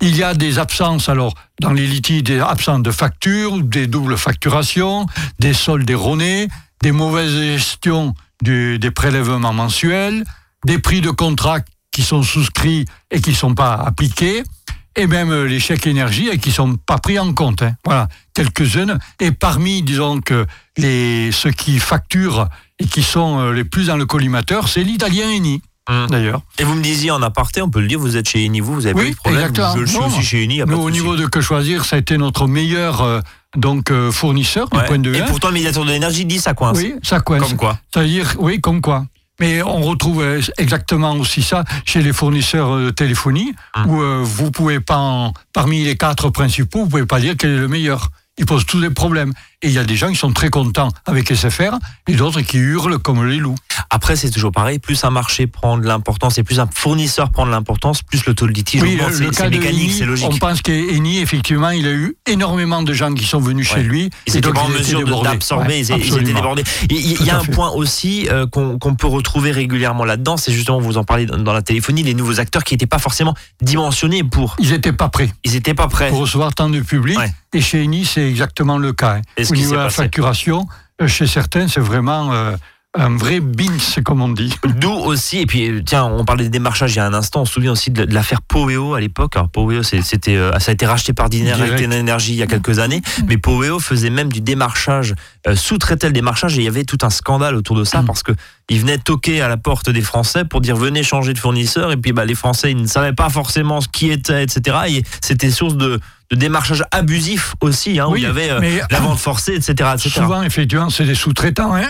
Il 0.00 0.16
y 0.16 0.22
a 0.22 0.34
des 0.34 0.58
absences 0.58 1.08
alors 1.08 1.34
dans 1.60 1.72
les 1.72 1.86
litiges 1.86 2.22
des 2.22 2.38
absences 2.38 2.82
de 2.82 2.90
factures, 2.90 3.60
des 3.60 3.86
doubles 3.86 4.16
facturations, 4.16 5.06
des 5.40 5.54
soldes 5.54 5.88
erronés, 5.90 6.48
des 6.82 6.92
mauvaises 6.92 7.32
gestions 7.32 8.14
des 8.42 8.90
prélèvements 8.90 9.52
mensuels, 9.52 10.24
des 10.66 10.78
prix 10.78 11.00
de 11.00 11.10
contrat 11.10 11.60
qui 11.92 12.02
sont 12.02 12.22
souscrits 12.22 12.86
et 13.10 13.20
qui 13.20 13.30
ne 13.30 13.36
sont 13.36 13.54
pas 13.54 13.74
appliqués, 13.74 14.42
et 14.96 15.06
même 15.06 15.44
les 15.44 15.60
chèques 15.60 15.86
énergie 15.86 16.28
et 16.28 16.38
qui 16.38 16.50
ne 16.50 16.54
sont 16.54 16.76
pas 16.76 16.98
pris 16.98 17.18
en 17.18 17.32
compte. 17.32 17.62
Hein. 17.62 17.76
Voilà, 17.84 18.08
quelques-unes. 18.34 18.98
Et 19.20 19.30
parmi, 19.30 19.82
disons 19.82 20.20
que 20.20 20.46
les, 20.76 21.32
ceux 21.32 21.52
qui 21.52 21.78
facturent 21.78 22.48
et 22.78 22.86
qui 22.86 23.02
sont 23.02 23.38
euh, 23.38 23.52
les 23.52 23.64
plus 23.64 23.86
dans 23.86 23.96
le 23.96 24.04
collimateur, 24.04 24.68
c'est 24.68 24.82
l'italien 24.82 25.30
Eni. 25.30 25.62
Hum. 25.88 26.08
D'ailleurs. 26.10 26.42
Et 26.58 26.64
vous 26.64 26.74
me 26.74 26.82
disiez 26.82 27.10
en 27.10 27.22
aparté, 27.22 27.60
on 27.62 27.70
peut 27.70 27.80
le 27.80 27.88
dire, 27.88 27.98
vous 27.98 28.16
êtes 28.16 28.28
chez 28.28 28.44
Eni, 28.44 28.60
vous, 28.60 28.74
vous 28.74 28.86
avez 28.86 28.94
pas 28.94 29.04
eu 29.04 29.10
de 29.10 29.16
problème. 29.16 29.48
Exactement. 29.48 29.76
Je, 29.76 29.84
suis 29.86 29.98
aussi 29.98 30.22
chez 30.22 30.44
Eni. 30.44 30.62
Nous, 30.66 30.78
au 30.78 30.90
niveau 30.90 31.16
de 31.16 31.26
Que 31.26 31.40
Choisir, 31.40 31.84
ça 31.84 31.96
a 31.96 31.98
été 31.98 32.18
notre 32.18 32.46
meilleur 32.46 33.02
euh, 33.02 33.20
donc 33.56 33.90
euh, 33.90 34.10
fournisseur 34.10 34.68
du 34.68 34.78
point 34.86 34.98
de 34.98 35.10
vue. 35.10 35.16
Et 35.16 35.22
pourtant, 35.22 35.48
le 35.48 35.54
médiateur 35.54 35.84
de 35.84 35.90
l'énergie 35.90 36.24
dit 36.24 36.38
ça 36.38 36.54
coince. 36.54 36.78
Oui, 36.78 36.94
ça 37.02 37.20
coince. 37.20 37.42
Comme 37.42 37.56
quoi 37.56 37.78
C'est-à-dire, 37.92 38.34
oui, 38.38 38.60
comme 38.60 38.80
quoi. 38.80 39.06
Mais 39.40 39.62
on 39.62 39.80
retrouve 39.80 40.22
euh, 40.22 40.40
exactement 40.58 41.12
aussi 41.14 41.42
ça 41.42 41.64
chez 41.84 42.02
les 42.02 42.12
fournisseurs 42.12 42.78
de 42.78 42.90
téléphonie, 42.90 43.54
hum. 43.74 43.90
où 43.90 44.02
euh, 44.02 44.20
vous 44.22 44.50
pouvez 44.50 44.80
pas, 44.80 45.32
parmi 45.52 45.84
les 45.84 45.96
quatre 45.96 46.30
principaux, 46.30 46.84
vous 46.84 46.88
pouvez 46.88 47.06
pas 47.06 47.20
dire 47.20 47.34
quel 47.38 47.50
est 47.50 47.58
le 47.58 47.68
meilleur. 47.68 48.08
Ils 48.38 48.46
posent 48.46 48.66
tous 48.66 48.80
des 48.80 48.90
problèmes. 48.90 49.32
Et 49.64 49.68
il 49.68 49.74
y 49.74 49.78
a 49.78 49.84
des 49.84 49.94
gens 49.94 50.08
qui 50.08 50.16
sont 50.16 50.32
très 50.32 50.50
contents 50.50 50.88
avec 51.06 51.32
SFR 51.32 51.74
et 52.08 52.14
d'autres 52.14 52.40
qui 52.40 52.58
hurlent 52.58 52.98
comme 52.98 53.24
les 53.24 53.36
loups. 53.36 53.54
Après, 53.90 54.16
c'est 54.16 54.30
toujours 54.30 54.50
pareil. 54.50 54.80
Plus 54.80 55.04
un 55.04 55.10
marché 55.10 55.46
prend 55.46 55.78
de 55.78 55.86
l'importance 55.86 56.36
et 56.38 56.42
plus 56.42 56.58
un 56.58 56.68
fournisseur 56.72 57.30
prend 57.30 57.46
de 57.46 57.52
l'importance, 57.52 58.02
plus 58.02 58.26
le 58.26 58.34
taux 58.34 58.46
de 58.46 58.52
litige 58.52 58.82
oui, 58.82 58.98
C'est 59.32 59.50
mécanique, 59.50 59.92
c'est 59.96 60.04
logique. 60.04 60.28
On 60.28 60.36
pense 60.36 60.62
qu'Eni, 60.62 61.20
effectivement, 61.20 61.70
il 61.70 61.86
a 61.86 61.92
eu 61.92 62.16
énormément 62.26 62.82
de 62.82 62.92
gens 62.92 63.14
qui 63.14 63.24
sont 63.24 63.38
venus 63.38 63.68
chez 63.68 63.84
lui. 63.84 64.10
Ils 64.26 64.36
étaient 64.36 64.50
pas 64.50 64.62
en 64.62 64.68
mesure 64.68 65.22
d'absorber, 65.22 65.78
ils, 65.78 65.92
étaient 65.92 66.22
débordés. 66.22 66.64
Il 66.90 67.24
y, 67.24 67.30
a 67.30 67.38
un 67.38 67.44
point 67.44 67.70
aussi 67.70 68.28
euh, 68.30 68.46
qu'on 68.46 68.94
peut 68.96 69.06
retrouver 69.06 69.52
régulièrement 69.52 70.04
là-dedans, 70.04 70.36
c'est 70.36 70.52
justement, 70.52 70.80
vous 70.80 70.98
en 70.98 71.04
parlez 71.04 71.26
dans 71.26 71.52
la 71.52 71.62
téléphonie, 71.62 72.02
les 72.02 72.14
nouveaux 72.14 72.40
acteurs 72.40 72.64
qui 72.64 72.74
n'étaient 72.74 72.86
pas 72.86 72.98
forcément 72.98 73.34
dimensionnés 73.60 74.24
pour. 74.24 74.56
Ils 74.58 74.70
n'étaient 74.70 74.92
pas 74.92 75.08
prêts. 75.08 75.32
Ils 75.44 75.52
n'étaient 75.52 75.74
pas 75.74 75.86
prêts. 75.86 76.08
Pour 76.08 76.18
recevoir 76.18 76.52
tant 76.52 76.68
de 76.68 76.80
public. 76.80 77.18
Et 77.54 77.60
chez 77.60 77.82
Eni, 77.82 78.06
c'est 78.06 78.26
exactement 78.26 78.78
le 78.78 78.94
cas. 78.94 79.16
Hein 79.16 79.51
au 79.52 79.56
niveau 79.56 79.72
de 79.72 79.80
la 79.80 79.90
facturation, 79.90 80.66
euh, 81.00 81.08
chez 81.08 81.26
certains, 81.26 81.68
c'est 81.68 81.80
vraiment 81.80 82.32
euh, 82.32 82.56
un 82.94 83.16
vrai 83.16 83.40
bins, 83.40 84.02
comme 84.04 84.22
on 84.22 84.28
dit. 84.28 84.54
D'où 84.80 84.90
aussi, 84.90 85.38
et 85.38 85.46
puis 85.46 85.82
tiens, 85.84 86.04
on 86.04 86.24
parlait 86.24 86.44
des 86.44 86.50
démarchages 86.50 86.94
il 86.94 86.96
y 86.96 87.00
a 87.00 87.06
un 87.06 87.14
instant, 87.14 87.42
on 87.42 87.44
se 87.44 87.54
souvient 87.54 87.72
aussi 87.72 87.90
de, 87.90 88.04
l'affaire 88.12 88.42
Poweo 88.42 88.94
à 88.94 89.00
l'époque. 89.00 89.36
Alors 89.36 89.48
Poweo, 89.48 89.82
c'était, 89.82 90.36
euh, 90.36 90.58
ça 90.58 90.70
a 90.70 90.74
été 90.74 90.86
racheté 90.86 91.12
par 91.12 91.28
Direct 91.28 91.80
Energy 91.80 92.32
il 92.32 92.38
y 92.38 92.42
a 92.42 92.46
quelques 92.46 92.78
années, 92.78 93.02
mais 93.26 93.38
Poweo 93.38 93.78
faisait 93.78 94.10
même 94.10 94.32
du 94.32 94.40
démarchage, 94.40 95.14
sous-traitait 95.54 96.06
le 96.06 96.12
démarchage, 96.12 96.56
et 96.58 96.62
il 96.62 96.64
y 96.64 96.68
avait 96.68 96.84
tout 96.84 96.98
un 97.02 97.10
scandale 97.10 97.54
autour 97.54 97.76
de 97.76 97.84
ça, 97.84 98.02
mm. 98.02 98.06
parce 98.06 98.22
que 98.22 98.32
il 98.68 98.80
venait 98.80 98.98
toquer 98.98 99.42
à 99.42 99.48
la 99.48 99.56
porte 99.58 99.90
des 99.90 100.00
Français 100.00 100.44
pour 100.44 100.60
dire 100.60 100.76
venez 100.76 101.02
changer 101.02 101.34
de 101.34 101.38
fournisseur, 101.38 101.92
et 101.92 101.96
puis 101.96 102.12
bah, 102.12 102.24
les 102.24 102.34
Français, 102.34 102.70
ils 102.70 102.80
ne 102.80 102.86
savaient 102.86 103.12
pas 103.12 103.28
forcément 103.28 103.80
ce 103.80 103.88
qui 103.88 104.10
était, 104.10 104.42
etc. 104.42 104.76
Et 104.88 105.02
c'était 105.20 105.50
source 105.50 105.76
de 105.76 106.00
démarchage 106.36 106.84
abusif 106.90 107.54
aussi, 107.60 107.98
hein, 107.98 108.06
où 108.08 108.16
il 108.16 108.22
y 108.22 108.26
avait 108.26 108.50
euh, 108.50 108.80
la 108.90 109.00
vente 109.00 109.18
forcée, 109.18 109.54
etc., 109.54 109.90
Souvent, 109.98 110.42
effectivement, 110.42 110.90
c'est 110.90 111.04
des 111.04 111.14
sous-traitants. 111.14 111.74
Hein. 111.74 111.88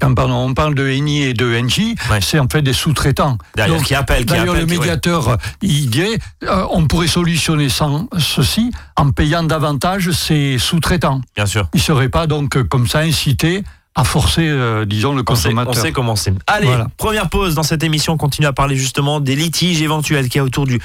Quand 0.00 0.14
pardon, 0.14 0.34
on 0.34 0.54
parle 0.54 0.74
de 0.74 0.88
Eni 0.88 1.22
et 1.22 1.34
de 1.34 1.46
NJ, 1.46 1.94
c'est 2.20 2.38
en 2.38 2.48
fait 2.48 2.62
des 2.62 2.72
sous-traitants. 2.72 3.38
Donc, 3.56 3.84
qui 3.84 3.94
appellent. 3.94 4.24
D'ailleurs, 4.24 4.54
le 4.54 4.66
médiateur, 4.66 5.38
il 5.62 5.90
dirait, 5.90 6.18
euh, 6.44 6.66
on 6.70 6.86
pourrait 6.86 7.06
solutionner 7.06 7.68
sans 7.68 8.08
ceci 8.18 8.70
en 8.96 9.10
payant 9.10 9.42
davantage 9.42 10.10
ses 10.10 10.58
sous-traitants. 10.58 11.20
Bien 11.36 11.46
sûr. 11.46 11.68
Il 11.74 11.78
ne 11.78 11.82
serait 11.82 12.08
pas 12.08 12.26
donc 12.26 12.62
comme 12.68 12.86
ça 12.86 13.00
incité 13.00 13.64
à 13.94 14.04
forcer, 14.04 14.46
euh, 14.48 14.84
disons, 14.84 15.14
le 15.14 15.22
consommateur. 15.22 15.72
On 15.76 15.80
sait, 15.80 15.92
comment 15.92 16.16
c'est. 16.16 16.34
Allez, 16.46 16.68
première 16.96 17.28
pause 17.28 17.54
dans 17.54 17.62
cette 17.62 17.82
émission. 17.82 18.14
On 18.14 18.16
continue 18.16 18.46
à 18.46 18.52
parler 18.52 18.76
justement 18.76 19.20
des 19.20 19.36
litiges 19.36 19.80
éventuels 19.82 20.28
qu'il 20.28 20.38
y 20.38 20.40
a 20.40 20.44
autour 20.44 20.66
du, 20.66 20.80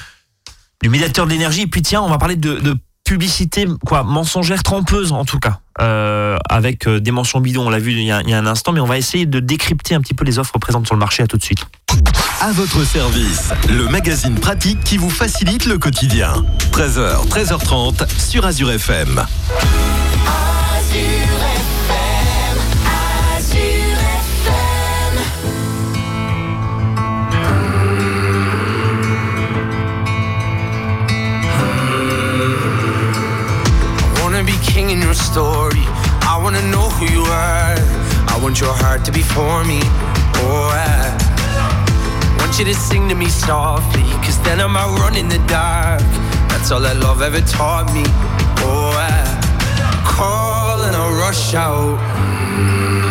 du 0.84 0.90
médiateur 0.90 1.26
d'énergie. 1.26 1.62
Et 1.62 1.68
puis 1.68 1.82
tiens, 1.82 2.02
on 2.02 2.10
va 2.10 2.18
parler 2.18 2.36
de, 2.36 2.56
de 2.60 2.78
publicité 3.10 3.66
quoi 3.88 4.04
mensongère 4.04 4.62
trompeuse 4.62 5.14
en 5.14 5.26
tout 5.26 5.40
cas 5.40 5.62
euh, 5.82 6.38
avec 6.48 6.88
euh, 6.88 7.00
des 7.00 7.10
mentions 7.10 7.42
bidons. 7.42 7.66
On 7.66 7.72
l'a 7.72 7.80
vu 7.80 7.94
il 7.94 8.04
y, 8.04 8.12
a, 8.12 8.22
il 8.22 8.30
y, 8.30 8.36
a, 8.36 8.38
un 8.38 8.46
instant 8.46 8.72
mais 8.72 8.80
on 8.80 8.86
va 8.86 9.00
essayer 9.00 9.26
de 9.26 9.40
décrypter 9.40 9.96
un 9.96 10.02
petit 10.02 10.14
peu 10.14 10.24
les 10.26 10.38
offres 10.38 10.60
présentes 10.60 10.86
sur 10.86 10.94
le 10.94 11.00
marché. 11.00 11.24
À 11.24 11.28
tout 11.28 11.38
de 11.38 11.44
suite. 11.44 11.66
À 12.40 12.52
votre 12.52 12.84
service 12.84 13.50
le 13.68 13.88
magazine 13.88 14.36
pratique 14.36 14.84
qui 14.84 14.98
vous 14.98 15.10
facilite 15.10 15.66
le 15.66 15.80
quotidien. 15.80 16.46
13h 16.72 17.28
13h30 17.30 18.08
sur 18.20 18.46
Azure 18.46 18.70
FM 18.74 19.26
story. 35.20 35.86
I 36.24 36.40
wanna 36.42 36.62
know 36.72 36.88
who 36.98 37.06
you 37.06 37.24
are. 37.24 37.76
I 38.32 38.40
want 38.42 38.60
your 38.60 38.74
heart 38.74 39.04
to 39.06 39.12
be 39.12 39.22
for 39.22 39.64
me. 39.66 39.80
Oh, 40.42 40.72
I 40.72 42.38
want 42.40 42.58
you 42.60 42.66
to 42.66 42.74
sing 42.74 43.10
to 43.10 43.16
me 43.16 43.28
softly. 43.28 44.04
Cause 44.24 44.42
then 44.44 44.60
I'm 44.62 44.76
out 44.76 44.98
running 45.00 45.26
in 45.26 45.30
the 45.30 45.44
dark. 45.48 46.02
That's 46.50 46.72
all 46.72 46.82
that 46.82 46.98
love 46.98 47.22
ever 47.22 47.42
taught 47.42 47.88
me. 47.94 48.04
Oh, 48.66 48.92
I 48.96 49.40
call 50.06 50.82
and 50.88 50.96
I 50.96 51.06
rush 51.24 51.54
out. 51.54 52.00
Mm. 52.58 53.10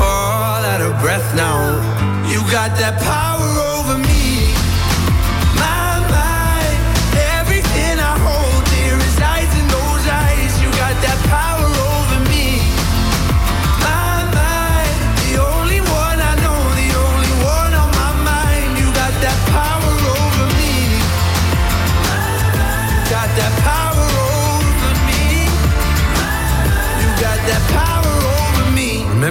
All 0.00 0.62
out 0.72 0.80
of 0.80 0.92
breath 1.00 1.28
now. 1.34 1.60
You 2.30 2.40
got 2.50 2.70
that 2.78 2.94
power 3.02 3.50
over 3.74 3.98
me. 3.98 4.19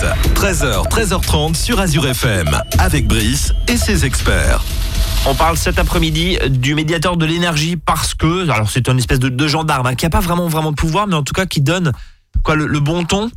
service. 0.00 0.32
13h, 0.34 0.88
13h30 0.88 1.54
sur 1.54 1.78
Azure 1.80 2.06
FM, 2.06 2.48
avec 2.78 3.06
Brice 3.06 3.52
et 3.68 3.76
ses 3.76 4.06
experts. 4.06 4.64
On 5.26 5.34
parle 5.34 5.58
cet 5.58 5.78
après-midi 5.78 6.38
du 6.48 6.74
médiateur 6.74 7.18
de 7.18 7.26
l'énergie 7.26 7.76
parce 7.76 8.14
que, 8.14 8.48
alors 8.48 8.70
c'est 8.70 8.88
une 8.88 8.96
espèce 8.98 9.18
de, 9.18 9.48
gendarme 9.48 9.86
hein, 9.86 9.94
qui 9.94 10.06
n'a 10.06 10.10
pas 10.10 10.20
vraiment 10.20 10.48
vraiment 10.48 10.70
de 10.70 10.76
pouvoir, 10.76 11.06
mais 11.06 11.14
en 11.14 11.22
tout 11.22 11.34
cas 11.34 11.44
qui 11.44 11.60
donne 11.60 11.92
quoi 12.42 12.54
le, 12.54 12.80
bon 12.80 13.04
ton 13.04 13.30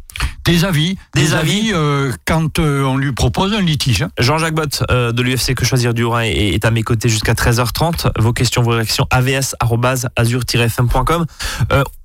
des 0.46 0.64
avis, 0.66 0.98
des, 1.16 1.34
avis, 1.34 1.72
euh, 1.74 2.12
quand 2.26 2.60
euh, 2.60 2.84
on 2.84 2.98
lui 2.98 3.14
propose 3.14 3.54
un 3.54 3.62
litige. 3.62 4.06
Jean-Jacques 4.18 4.56
Bott 4.56 4.84
euh, 4.92 5.12
de 5.12 5.22
l'UFC 5.22 5.56
Que 5.56 5.66
Choisir 5.66 5.94
du 5.94 6.06
Rhin 6.06 6.24
est, 6.24 6.54
est, 6.54 6.64
à 6.66 6.72
mes 6.72 6.84
côtés 6.84 7.10
jusqu'à 7.10 7.34
13h30. 7.34 8.12
Vos 8.20 8.32
questions, 8.34 8.62
vos 8.62 8.72
réactions, 8.72 9.08
avs.azur-fm.com. 9.10 11.26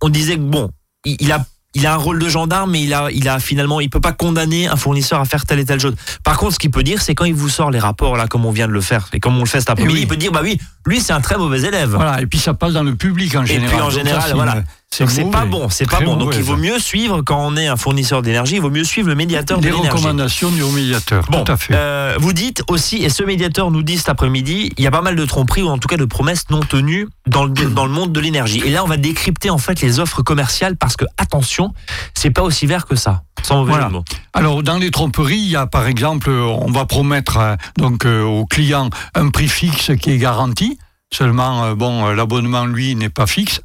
on 0.00 0.08
disait 0.08 0.36
que 0.36 0.42
bon, 0.42 0.70
il 1.04 1.32
a 1.32 1.44
il 1.74 1.86
a 1.86 1.94
un 1.94 1.96
rôle 1.96 2.18
de 2.18 2.28
gendarme, 2.28 2.70
mais 2.70 2.82
il 2.82 2.94
a, 2.94 3.08
il 3.12 3.28
a 3.28 3.38
finalement, 3.38 3.80
il 3.80 3.90
peut 3.90 4.00
pas 4.00 4.12
condamner 4.12 4.68
un 4.68 4.76
fournisseur 4.76 5.20
à 5.20 5.24
faire 5.24 5.44
telle 5.44 5.58
et 5.58 5.64
telle 5.64 5.80
chose. 5.80 5.94
Par 6.24 6.38
contre, 6.38 6.54
ce 6.54 6.58
qu'il 6.58 6.70
peut 6.70 6.82
dire, 6.82 7.02
c'est 7.02 7.14
quand 7.14 7.26
il 7.26 7.34
vous 7.34 7.48
sort 7.48 7.70
les 7.70 7.78
rapports 7.78 8.16
là, 8.16 8.26
comme 8.26 8.46
on 8.46 8.50
vient 8.50 8.66
de 8.66 8.72
le 8.72 8.80
faire 8.80 9.08
et 9.12 9.20
comme 9.20 9.36
on 9.36 9.40
le 9.40 9.46
fait 9.46 9.60
cet 9.60 9.70
après-midi, 9.70 10.00
il 10.00 10.08
peut 10.08 10.16
dire, 10.16 10.32
bah 10.32 10.40
oui, 10.42 10.58
lui 10.86 11.00
c'est 11.00 11.12
un 11.12 11.20
très 11.20 11.36
mauvais 11.36 11.60
élève. 11.62 11.90
Voilà, 11.90 12.22
et 12.22 12.26
puis 12.26 12.38
ça 12.38 12.54
passe 12.54 12.72
dans 12.72 12.82
le 12.82 12.94
public 12.94 13.34
en 13.36 13.44
général. 13.44 13.68
Et 13.68 13.72
puis 13.72 13.80
en 13.80 13.90
général, 13.90 14.32
voilà. 14.34 14.62
Donc 14.98 15.10
c'est 15.10 15.30
pas 15.30 15.44
bon, 15.44 15.68
c'est 15.68 15.88
pas 15.88 16.00
bon. 16.00 16.16
Donc 16.16 16.34
il 16.34 16.42
vaut 16.42 16.56
mieux 16.56 16.78
suivre 16.78 17.22
quand 17.22 17.38
on 17.40 17.56
est 17.56 17.68
un 17.68 17.76
fournisseur 17.76 18.22
d'énergie, 18.22 18.56
il 18.56 18.60
vaut 18.60 18.70
mieux 18.70 18.84
suivre 18.84 19.08
le 19.08 19.14
médiateur 19.14 19.58
de 19.58 19.64
l'énergie. 19.64 19.82
Les 19.84 19.90
recommandations 19.90 20.50
du 20.50 20.62
médiateur. 20.64 21.24
Bon, 21.30 21.44
tout 21.44 21.52
à 21.52 21.56
fait. 21.56 21.74
Euh, 21.76 22.16
vous 22.18 22.32
dites 22.32 22.64
aussi, 22.68 22.96
et 22.96 23.08
ce 23.08 23.22
médiateur 23.22 23.70
nous 23.70 23.82
dit 23.82 23.98
cet 23.98 24.08
après-midi, 24.08 24.72
il 24.76 24.82
y 24.82 24.86
a 24.86 24.90
pas 24.90 25.02
mal 25.02 25.14
de 25.14 25.24
tromperies 25.24 25.62
ou 25.62 25.68
en 25.68 25.78
tout 25.78 25.88
cas 25.88 25.98
de 25.98 26.04
promesses 26.04 26.50
non 26.50 26.60
tenues 26.60 27.06
dans 27.28 27.44
le, 27.44 27.52
dans 27.52 27.84
le 27.84 27.92
monde 27.92 28.12
de 28.12 28.20
l'énergie. 28.20 28.60
Et 28.64 28.70
là, 28.70 28.82
on 28.82 28.88
va 28.88 28.96
décrypter 28.96 29.50
en 29.50 29.58
fait 29.58 29.80
les 29.82 30.00
offres 30.00 30.22
commerciales 30.22 30.76
parce 30.76 30.96
que 30.96 31.04
attention, 31.16 31.74
c'est 32.14 32.30
pas 32.30 32.42
aussi 32.42 32.66
vert 32.66 32.86
que 32.86 32.96
ça. 32.96 33.22
Sans 33.42 33.58
mauvais 33.58 33.72
voilà. 33.72 33.90
Alors 34.32 34.64
dans 34.64 34.78
les 34.78 34.90
tromperies, 34.90 35.36
il 35.36 35.50
y 35.50 35.56
a 35.56 35.66
par 35.66 35.86
exemple, 35.86 36.30
on 36.30 36.72
va 36.72 36.86
promettre 36.86 37.36
euh, 37.36 37.56
donc 37.76 38.04
euh, 38.04 38.22
aux 38.22 38.46
clients 38.46 38.90
un 39.14 39.28
prix 39.28 39.48
fixe 39.48 39.92
qui 40.00 40.10
est 40.10 40.18
garanti. 40.18 40.78
Seulement, 41.12 41.72
bon, 41.72 42.06
l'abonnement 42.08 42.66
lui 42.66 42.94
n'est 42.94 43.08
pas 43.08 43.26
fixe. 43.26 43.62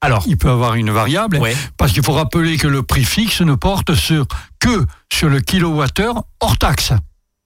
Alors, 0.00 0.24
il 0.26 0.36
peut 0.36 0.50
avoir 0.50 0.74
une 0.74 0.90
variable, 0.90 1.40
parce 1.76 1.92
qu'il 1.92 2.04
faut 2.04 2.12
rappeler 2.12 2.56
que 2.56 2.68
le 2.68 2.82
prix 2.82 3.04
fixe 3.04 3.40
ne 3.40 3.54
porte 3.54 3.94
sur, 3.94 4.26
que 4.60 4.86
sur 5.12 5.28
le 5.28 5.40
kilowattheure 5.40 6.24
hors 6.40 6.58
taxe. 6.58 6.92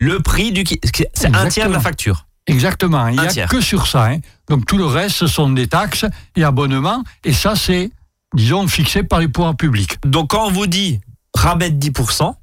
Le 0.01 0.21
prix 0.21 0.53
du 0.53 0.65
c'est 1.15 1.35
un 1.35 1.49
tiers 1.49 1.69
de 1.69 1.73
la 1.73 1.81
facture. 1.81 2.27
Exactement, 2.47 3.07
il 3.09 3.21
n'y 3.21 3.41
a 3.41 3.47
que 3.47 3.61
sur 3.61 3.87
ça. 3.87 4.07
Hein. 4.07 4.19
Donc 4.49 4.67
tout 4.67 4.77
le 4.77 4.85
reste, 4.85 5.17
ce 5.17 5.27
sont 5.29 5.49
des 5.51 5.69
taxes 5.69 6.05
et 6.37 6.45
abonnements, 6.45 7.05
et 7.25 7.33
ça, 7.33 7.55
c'est, 7.57 7.91
disons, 8.35 8.67
fixé 8.67 9.03
par 9.03 9.21
les 9.21 9.29
pouvoirs 9.29 9.57
publics. 9.57 9.99
Donc 10.05 10.31
quand 10.31 10.47
on 10.47 10.51
vous 10.51 10.67
dit 10.67 11.01
rabais 11.35 11.71
de 11.71 11.91
10%, 11.91 12.35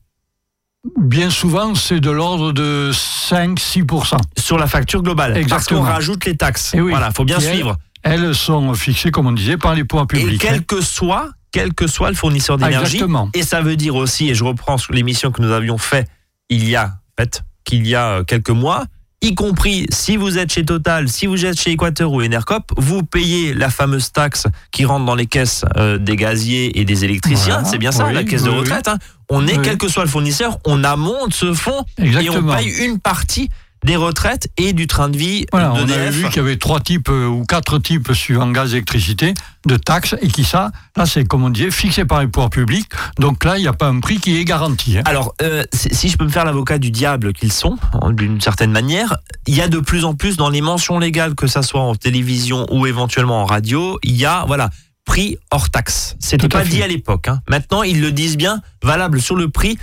Bien 0.97 1.29
souvent, 1.29 1.75
c'est 1.75 1.99
de 1.99 2.09
l'ordre 2.09 2.53
de 2.53 2.91
5-6%. 2.93 4.17
Sur 4.37 4.57
la 4.57 4.65
facture 4.65 5.03
globale. 5.03 5.35
Exactement. 5.35 5.81
Parce 5.81 5.89
qu'on 5.89 5.93
rajoute 5.93 6.25
les 6.25 6.37
taxes. 6.37 6.73
Et 6.73 6.77
eh 6.77 6.81
oui. 6.81 6.91
Voilà, 6.91 7.11
faut 7.11 7.25
bien 7.25 7.39
suivre 7.39 7.77
elles 8.03 8.33
sont 8.33 8.73
fixées, 8.73 9.11
comme 9.11 9.27
on 9.27 9.31
disait, 9.31 9.57
par 9.57 9.75
les 9.75 9.83
points 9.83 10.05
publics. 10.05 10.43
Et 10.43 10.47
quel 10.47 10.65
que 10.65 10.81
soit, 10.81 11.29
quel 11.51 11.73
que 11.73 11.87
soit 11.87 12.09
le 12.09 12.15
fournisseur 12.15 12.57
d'énergie. 12.57 13.01
Et 13.33 13.43
ça 13.43 13.61
veut 13.61 13.75
dire 13.75 13.95
aussi, 13.95 14.29
et 14.29 14.35
je 14.35 14.43
reprends 14.43 14.77
l'émission 14.89 15.31
que 15.31 15.41
nous 15.41 15.51
avions 15.51 15.77
fait 15.77 16.07
il 16.49 16.67
y 16.67 16.75
a, 16.75 16.95
fait, 17.17 17.43
qu'il 17.63 17.87
y 17.87 17.95
a 17.95 18.07
euh, 18.07 18.23
quelques 18.23 18.49
mois, 18.49 18.85
y 19.21 19.35
compris 19.35 19.85
si 19.91 20.17
vous 20.17 20.37
êtes 20.37 20.51
chez 20.51 20.63
Total, 20.63 21.09
si 21.09 21.27
vous 21.27 21.45
êtes 21.45 21.59
chez 21.59 21.71
Equateur 21.71 22.11
ou 22.11 22.21
Enercop, 22.21 22.71
vous 22.77 23.03
payez 23.03 23.53
la 23.53 23.69
fameuse 23.69 24.11
taxe 24.11 24.47
qui 24.71 24.85
rentre 24.85 25.05
dans 25.05 25.15
les 25.15 25.25
caisses 25.25 25.65
euh, 25.77 25.97
des 25.97 26.15
gaziers 26.15 26.79
et 26.79 26.85
des 26.85 27.05
électriciens. 27.05 27.65
c'est 27.65 27.77
bien 27.77 27.91
ça, 27.91 28.11
la 28.11 28.23
caisse 28.23 28.43
de 28.43 28.49
retraite. 28.49 28.87
Hein. 28.87 28.97
On 29.29 29.45
est, 29.45 29.61
quel 29.61 29.77
que 29.77 29.87
soit 29.87 30.03
le 30.03 30.09
fournisseur, 30.09 30.57
on 30.65 30.83
amonte 30.83 31.33
ce 31.33 31.53
fonds 31.53 31.85
et 31.97 32.29
on 32.29 32.43
paye 32.43 32.69
une 32.83 32.99
partie 32.99 33.49
des 33.83 33.95
retraites 33.95 34.49
et 34.57 34.73
du 34.73 34.87
train 34.87 35.09
de 35.09 35.17
vie 35.17 35.45
voilà, 35.51 35.73
On 35.73 35.89
a 35.89 36.09
vu 36.09 36.27
qu'il 36.27 36.37
y 36.37 36.39
avait 36.39 36.57
trois 36.57 36.79
types 36.79 37.09
euh, 37.09 37.27
ou 37.27 37.45
quatre 37.45 37.79
types 37.79 38.11
suivant 38.13 38.49
gaz 38.51 38.73
et 38.73 38.77
électricité 38.77 39.33
de 39.65 39.77
taxes 39.77 40.15
et 40.21 40.27
qui 40.27 40.43
ça, 40.43 40.71
là 40.95 41.05
c'est 41.05 41.25
comme 41.25 41.43
on 41.43 41.49
disait, 41.49 41.71
fixé 41.71 42.05
par 42.05 42.21
les 42.21 42.27
pouvoirs 42.27 42.49
publics. 42.49 42.89
Donc 43.17 43.43
là, 43.43 43.57
il 43.57 43.61
n'y 43.61 43.67
a 43.67 43.73
pas 43.73 43.87
un 43.87 43.99
prix 43.99 44.19
qui 44.19 44.37
est 44.37 44.45
garanti. 44.45 44.97
Hein. 44.97 45.03
Alors, 45.05 45.33
euh, 45.41 45.63
si 45.73 46.09
je 46.09 46.17
peux 46.17 46.25
me 46.25 46.29
faire 46.29 46.45
l'avocat 46.45 46.77
du 46.77 46.91
diable 46.91 47.33
qu'ils 47.33 47.51
sont, 47.51 47.77
d'une 48.09 48.39
certaine 48.41 48.71
manière, 48.71 49.17
il 49.47 49.55
y 49.55 49.61
a 49.61 49.67
de 49.67 49.79
plus 49.79 50.05
en 50.05 50.13
plus 50.13 50.37
dans 50.37 50.49
les 50.49 50.61
mentions 50.61 50.99
légales, 50.99 51.35
que 51.35 51.47
ça 51.47 51.61
soit 51.61 51.81
en 51.81 51.95
télévision 51.95 52.65
ou 52.71 52.85
éventuellement 52.85 53.41
en 53.41 53.45
radio, 53.45 53.99
il 54.03 54.15
y 54.15 54.25
a, 54.25 54.45
voilà, 54.47 54.69
prix 55.05 55.37
hors 55.51 55.69
taxe. 55.69 56.15
C'était 56.19 56.47
pas 56.47 56.63
dit 56.63 56.83
à 56.83 56.87
l'époque. 56.87 57.27
Hein. 57.27 57.41
Maintenant, 57.49 57.83
ils 57.83 57.99
le 57.99 58.11
disent 58.11 58.37
bien, 58.37 58.61
valable 58.83 59.21
sur 59.21 59.35
le 59.35 59.49
prix 59.49 59.77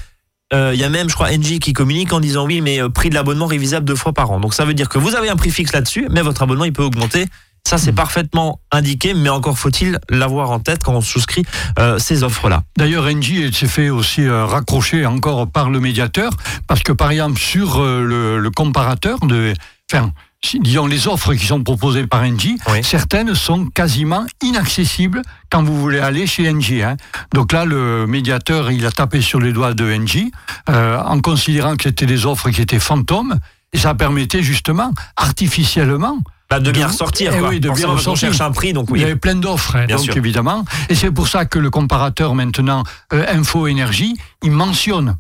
il 0.53 0.57
euh, 0.57 0.75
y 0.75 0.85
a 0.85 0.89
même, 0.89 1.09
je 1.09 1.15
crois, 1.15 1.29
Engie 1.31 1.59
qui 1.59 1.73
communique 1.73 2.13
en 2.13 2.21
disant 2.21 2.47
oui, 2.47 2.61
mais 2.61 2.81
euh, 2.81 2.89
prix 2.89 3.11
de 3.11 3.15
l'abonnement 3.15 3.47
révisable 3.47 3.85
deux 3.85 3.97
fois 3.97 4.13
par 4.13 4.31
an. 4.31 4.39
Donc 4.39 4.55
ça 4.55 4.65
veut 4.65 4.75
dire 4.75 4.89
que 4.89 4.99
vous 4.99 5.17
avez 5.17 5.29
un 5.29 5.35
prix 5.35 5.51
fixe 5.51 5.73
là-dessus, 5.73 6.07
mais 6.11 6.23
votre 6.23 6.43
abonnement 6.43 6.65
il 6.65 6.73
peut 6.73 6.85
augmenter. 6.85 7.27
Ça, 7.67 7.79
c'est 7.79 7.91
hmm. 7.91 7.97
parfaitement 7.97 8.61
indiqué, 8.71 9.13
mais 9.13 9.29
encore 9.29 9.59
faut-il 9.59 9.99
l'avoir 10.09 10.53
en 10.53 10.61
tête 10.61 10.85
quand 10.85 10.93
on 10.93 11.01
souscrit 11.01 11.45
euh, 11.81 11.99
ces 11.99 12.23
offres-là. 12.23 12.63
D'ailleurs, 12.77 13.07
Engie 13.07 13.53
s'est 13.53 13.67
fait 13.67 13.91
aussi 13.91 14.29
raccrocher 14.29 15.05
encore 15.05 15.51
par 15.51 15.69
le 15.69 15.81
médiateur, 15.81 16.31
parce 16.69 16.85
que 16.85 16.93
par 16.93 17.11
exemple, 17.11 17.41
sur 17.41 17.83
le, 17.83 18.39
le, 18.39 18.51
comparateur 18.51 19.19
de... 19.27 19.53
Enfin, 19.93 20.13
disons, 20.55 20.87
les 20.87 21.09
offres 21.09 21.35
qui 21.35 21.47
sont 21.47 21.63
proposées 21.63 22.07
par 22.07 22.23
Engie, 22.23 22.59
certaines 22.83 23.35
sont 23.35 23.67
quasiment 23.67 24.25
inaccessibles 24.43 25.23
quand 25.51 25.63
vous 25.63 25.79
voulez 25.79 26.01
aller 26.01 26.27
chez 26.27 26.49
Engie. 26.51 26.83
Hein. 26.83 26.97
Donc 27.35 27.53
là, 27.53 27.65
le 27.65 28.07
médiateur, 28.07 28.71
il 28.71 28.87
a 28.87 28.93
tapé 28.93 29.21
sur 29.21 29.41
les 29.41 29.53
doigts 29.53 29.75
de 29.75 29.93
Engie 29.93 30.33
euh, 30.69 30.99
en 31.01 31.21
considérant 31.21 31.77
que 31.77 31.85
c'était 31.85 32.07
des 32.07 32.27
offres 32.27 32.51
qui 32.51 32.61
étaient 32.61 32.79
fantômes, 32.79 33.39
et 33.73 33.79
ça 33.79 33.95
permettait 33.95 34.43
justement, 34.43 34.93
artificiellement, 35.17 36.19
bah, 36.49 36.61
de 36.61 36.71
bien 36.71 36.87
ressortir. 36.87 37.33
Eh 37.35 37.41
oui, 37.41 37.59
de 37.59 37.71
bien 37.71 37.89
ressortir. 37.89 38.31
un 38.41 38.53
prix, 38.53 38.73
donc 38.73 38.91
oui. 38.91 39.01
Il 39.01 39.03
y 39.03 39.05
avait 39.05 39.17
plein 39.17 39.35
d'offres, 39.35 39.77
hein, 39.77 39.87
donc 39.87 40.17
évidemment. 40.17 40.65
Et 40.89 40.95
c'est 40.95 41.11
pour 41.11 41.27
ça 41.27 41.45
que 41.45 41.59
le 41.59 41.71
comparateur 41.71 42.35
maintenant 42.35 42.85
euh, 43.13 43.25
Info 43.29 43.67
Énergie, 43.67 44.17
il 44.43 44.53
mentionne 44.53 45.17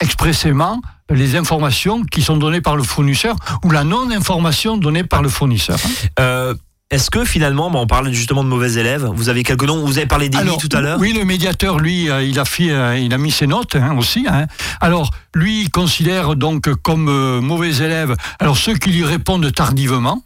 expressément 0.00 0.80
les 1.14 1.36
informations 1.36 2.02
qui 2.04 2.22
sont 2.22 2.36
données 2.36 2.60
par 2.60 2.76
le 2.76 2.82
fournisseur 2.82 3.36
ou 3.64 3.70
la 3.70 3.84
non-information 3.84 4.76
donnée 4.76 5.04
par 5.04 5.22
le 5.22 5.28
fournisseur. 5.28 5.78
Euh, 6.20 6.54
est-ce 6.90 7.10
que 7.10 7.24
finalement, 7.24 7.70
on 7.72 7.86
parlait 7.86 8.12
justement 8.12 8.44
de 8.44 8.48
mauvais 8.48 8.74
élèves, 8.74 9.08
vous 9.14 9.30
avez 9.30 9.44
quelques 9.44 9.64
noms, 9.64 9.84
vous 9.84 9.96
avez 9.96 10.06
parlé 10.06 10.28
d'Eli 10.28 10.50
tout 10.58 10.68
à 10.72 10.80
l'heure 10.82 10.98
Oui, 11.00 11.14
le 11.14 11.24
médiateur, 11.24 11.78
lui, 11.78 12.10
euh, 12.10 12.22
il 12.22 12.38
a, 12.38 12.44
fait, 12.44 12.70
euh, 12.70 12.98
il 12.98 13.14
a 13.14 13.18
mis 13.18 13.30
ses 13.30 13.46
notes 13.46 13.76
hein, 13.76 13.96
aussi. 13.96 14.26
Hein. 14.28 14.46
Alors, 14.80 15.10
lui, 15.34 15.62
il 15.62 15.70
considère 15.70 16.36
donc 16.36 16.72
comme 16.82 17.40
mauvais 17.40 17.76
élèves, 17.76 18.14
alors 18.38 18.58
ceux 18.58 18.74
qui 18.74 18.90
lui 18.90 19.04
répondent 19.04 19.50
tardivement, 19.52 20.22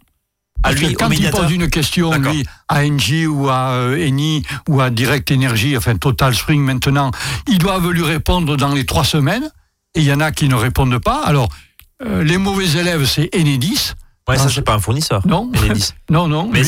à 0.64 0.72
lui, 0.72 0.94
quand 0.94 1.10
il 1.10 1.30
pose 1.30 1.52
une 1.52 1.68
question, 1.68 2.10
lui, 2.14 2.44
à 2.68 2.80
Engie 2.80 3.26
ou 3.26 3.48
à 3.48 3.90
Eni 3.96 4.42
ou 4.68 4.80
à 4.80 4.90
Direct 4.90 5.30
Energy, 5.30 5.76
enfin 5.76 5.94
Total 5.96 6.34
Spring 6.34 6.62
maintenant, 6.62 7.12
ils 7.46 7.58
doivent 7.58 7.90
lui 7.90 8.02
répondre 8.02 8.56
dans 8.56 8.74
les 8.74 8.84
trois 8.84 9.04
semaines 9.04 9.48
et 9.96 10.00
il 10.00 10.04
y 10.04 10.12
en 10.12 10.20
a 10.20 10.30
qui 10.30 10.48
ne 10.48 10.54
répondent 10.54 10.98
pas. 10.98 11.22
Alors, 11.24 11.48
euh, 12.04 12.22
les 12.22 12.36
mauvais 12.38 12.68
élèves, 12.78 13.06
c'est 13.06 13.34
Enedis. 13.34 13.92
Ouais, 14.28 14.36
ça, 14.36 14.48
c'est 14.48 14.62
pas 14.62 14.74
un 14.74 14.78
fournisseur. 14.78 15.26
Non. 15.26 15.50
Enedis. 15.56 15.94
non, 16.10 16.28
non. 16.28 16.50
Mais, 16.52 16.62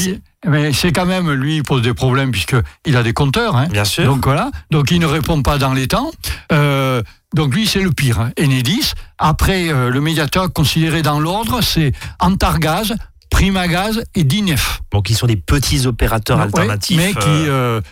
mais 0.46 0.72
c'est 0.72 0.92
quand 0.92 1.06
même, 1.06 1.30
lui, 1.32 1.56
il 1.56 1.62
pose 1.62 1.82
des 1.82 1.92
problèmes 1.92 2.30
puisqu'il 2.30 2.96
a 2.96 3.02
des 3.02 3.12
compteurs. 3.12 3.54
Hein. 3.56 3.68
Bien 3.70 3.84
sûr. 3.84 4.04
Donc 4.04 4.24
voilà. 4.24 4.50
Donc 4.70 4.90
il 4.90 4.98
ne 4.98 5.06
répond 5.06 5.42
pas 5.42 5.58
dans 5.58 5.74
les 5.74 5.88
temps. 5.88 6.10
Euh, 6.52 7.02
donc 7.34 7.54
lui, 7.54 7.66
c'est 7.66 7.82
le 7.82 7.92
pire. 7.92 8.20
Hein. 8.20 8.30
Enedis. 8.40 8.92
Après, 9.18 9.68
euh, 9.68 9.90
le 9.90 10.00
médiateur 10.00 10.50
considéré 10.52 11.02
dans 11.02 11.20
l'ordre, 11.20 11.60
c'est 11.60 11.92
Antargaz, 12.20 12.94
Primagaz 13.28 14.02
et 14.14 14.24
Dinef. 14.24 14.80
Donc 14.90 15.10
ils 15.10 15.16
sont 15.16 15.26
des 15.26 15.36
petits 15.36 15.86
opérateurs 15.86 16.40
alternatifs. 16.40 16.96
mais 16.96 17.12
qui 17.12 17.44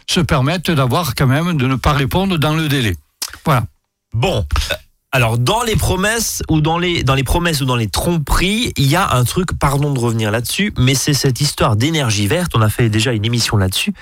se 0.07 0.21
permettent 0.21 0.71
d'avoir 0.71 1.15
quand 1.15 1.27
même 1.27 1.59
de 1.59 1.67
ne 1.67 1.75
pas 1.75 1.93
répondre 1.93 2.39
dans 2.39 2.55
le 2.55 2.69
délai. 2.69 2.97
Voilà. 3.45 3.65
Bon, 4.15 4.47
alors 5.17 5.39
dans 5.39 5.63
les 5.63 5.77
promesses 5.77 6.43
ou 6.51 6.61
dans 6.61 6.77
les 6.77 7.03
dans 7.03 7.15
les 7.15 7.25
promesses 7.25 7.63
ou 7.63 7.65
dans 7.65 7.75
les 7.75 7.89
tromperies, 7.89 8.75
il 8.77 8.85
y 8.85 8.97
a 8.97 9.15
un 9.15 9.25
truc, 9.25 9.59
pardon 9.59 9.91
de 9.91 9.99
revenir 9.99 10.31
là-dessus, 10.31 10.75
mais 10.77 10.95
c'est 10.95 11.15
cette 11.15 11.41
histoire 11.41 11.75
d'énergie 11.75 12.27
verte. 12.27 12.53
On 12.55 12.61
a 12.61 12.69
fait 12.69 12.91
déjà 12.91 13.15
une 13.15 13.25
émission 13.25 13.57
là-dessus. 13.57 13.95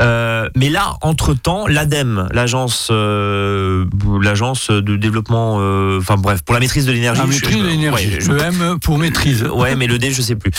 Euh, 0.00 0.50
mais 0.54 0.68
là, 0.68 0.96
entre-temps, 1.00 1.66
l'ADEME, 1.66 2.28
l'agence, 2.32 2.88
euh, 2.90 3.86
l'agence 4.22 4.70
de 4.70 4.96
développement, 4.96 5.56
euh, 5.58 6.00
enfin 6.00 6.16
bref, 6.16 6.42
pour 6.42 6.52
la 6.52 6.60
maîtrise 6.60 6.84
de 6.84 6.92
l'énergie. 6.92 7.22
La 7.22 7.26
maîtrise 7.26 7.62
de 7.62 7.66
l'énergie. 7.66 8.18
le 8.28 8.38
M 8.38 8.76
pour 8.82 8.98
maîtrise. 8.98 9.44
Ouais, 9.44 9.74
mais 9.74 9.86
le 9.86 9.98
D, 9.98 10.12
je 10.12 10.20
sais 10.20 10.36
plus. 10.36 10.52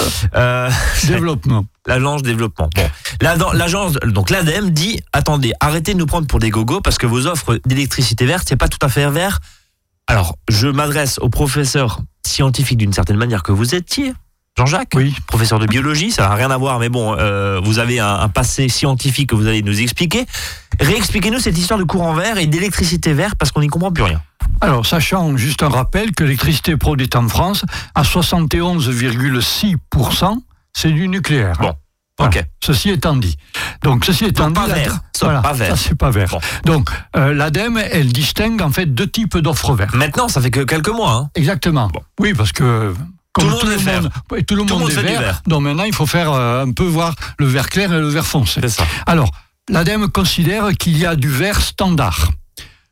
développement. 1.05 1.67
L'agence 1.87 2.23
développement. 2.23 2.69
Bon, 2.75 3.51
l'agence, 3.53 3.93
donc 4.05 4.31
l'ADEME 4.31 4.71
dit, 4.71 4.99
attendez, 5.13 5.53
arrêtez 5.59 5.93
de 5.93 5.99
nous 5.99 6.07
prendre 6.07 6.25
pour 6.25 6.39
des 6.39 6.49
gogos 6.49 6.81
parce 6.81 6.97
que 6.97 7.05
vos 7.05 7.27
offres 7.27 7.59
d'électricité 7.65 8.25
verte, 8.25 8.47
c'est 8.49 8.57
pas 8.57 8.67
tout 8.67 8.79
à 8.81 8.89
fait 8.89 9.09
vert. 9.09 9.39
Alors, 10.09 10.35
je 10.49 10.67
m'adresse 10.67 11.19
au 11.19 11.29
professeur 11.29 12.01
scientifique 12.25 12.79
d'une 12.79 12.93
certaine 12.93 13.17
manière 13.17 13.43
que 13.43 13.51
vous 13.51 13.75
étiez, 13.75 14.13
Jean-Jacques, 14.57 14.93
oui. 14.95 15.13
professeur 15.27 15.59
de 15.59 15.67
biologie, 15.67 16.09
ça 16.09 16.27
n'a 16.27 16.33
rien 16.33 16.49
à 16.49 16.57
voir, 16.57 16.79
mais 16.79 16.89
bon, 16.89 17.15
euh, 17.15 17.59
vous 17.63 17.77
avez 17.77 17.99
un, 17.99 18.27
passé 18.27 18.69
scientifique 18.69 19.29
que 19.29 19.35
vous 19.35 19.45
allez 19.45 19.61
nous 19.61 19.81
expliquer. 19.81 20.25
Réexpliquez-nous 20.79 21.37
cette 21.37 21.59
histoire 21.59 21.79
de 21.79 21.83
courant 21.83 22.15
vert 22.15 22.39
et 22.39 22.47
d'électricité 22.47 23.13
verte 23.13 23.35
parce 23.35 23.51
qu'on 23.51 23.61
n'y 23.61 23.67
comprend 23.67 23.91
plus 23.91 24.01
rien. 24.03 24.19
Alors, 24.61 24.83
sachant 24.83 25.37
juste 25.37 25.61
un 25.61 25.69
rappel 25.69 26.11
que 26.11 26.23
l'électricité 26.23 26.75
produite 26.75 27.15
en 27.15 27.27
France, 27.27 27.63
à 27.93 28.01
71,6%, 28.01 30.37
c'est 30.73 30.91
du 30.91 31.07
nucléaire. 31.07 31.55
Bon. 31.61 31.75
Ok. 32.19 32.43
Ceci 32.63 32.89
étant 32.89 33.15
dit. 33.15 33.37
Donc, 33.83 34.05
ceci 34.05 34.25
étant 34.25 34.47
dit. 34.47 34.53
Pas 34.53 34.67
vert. 34.67 34.99
Voilà, 35.21 35.41
pas 35.41 35.53
vert. 35.53 35.77
Ça, 35.77 35.89
c'est 35.89 35.95
pas 35.95 36.11
vert. 36.11 36.37
Donc, 36.65 36.89
euh, 37.15 37.33
l'ADEME, 37.33 37.77
elle 37.91 38.11
distingue 38.11 38.61
en 38.61 38.71
fait 38.71 38.85
deux 38.85 39.07
types 39.07 39.37
d'offres 39.37 39.73
vertes. 39.73 39.95
Maintenant, 39.95 40.27
ça 40.27 40.41
fait 40.41 40.51
que 40.51 40.61
quelques 40.61 40.89
mois. 40.89 41.13
Hein. 41.13 41.29
Exactement. 41.35 41.89
Oui, 42.19 42.33
parce 42.33 42.51
que. 42.51 42.93
tout 43.37 43.45
le 43.45 43.51
monde, 43.51 43.71
est 43.71 43.77
vert. 43.77 44.09
tout 44.47 44.55
le 44.55 44.63
monde, 44.63 44.89
est 44.89 45.01
vert. 45.01 45.41
Donc 45.47 45.63
maintenant, 45.63 45.85
il 45.85 45.93
faut 45.93 46.05
faire 46.05 46.31
euh, 46.31 46.65
un 46.65 46.71
peu 46.71 46.83
voir 46.83 47.15
le 47.37 47.45
vert 47.47 47.69
clair 47.69 47.93
et 47.93 47.99
le 47.99 48.09
vert 48.09 48.25
foncé. 48.25 48.59
C'est 48.61 48.69
ça. 48.69 48.83
Alors, 49.05 49.31
l'ADEME 49.69 50.09
considère 50.09 50.69
qu'il 50.77 50.97
y 50.97 51.05
a 51.05 51.15
du 51.15 51.29
vert 51.29 51.61
standard. 51.61 52.31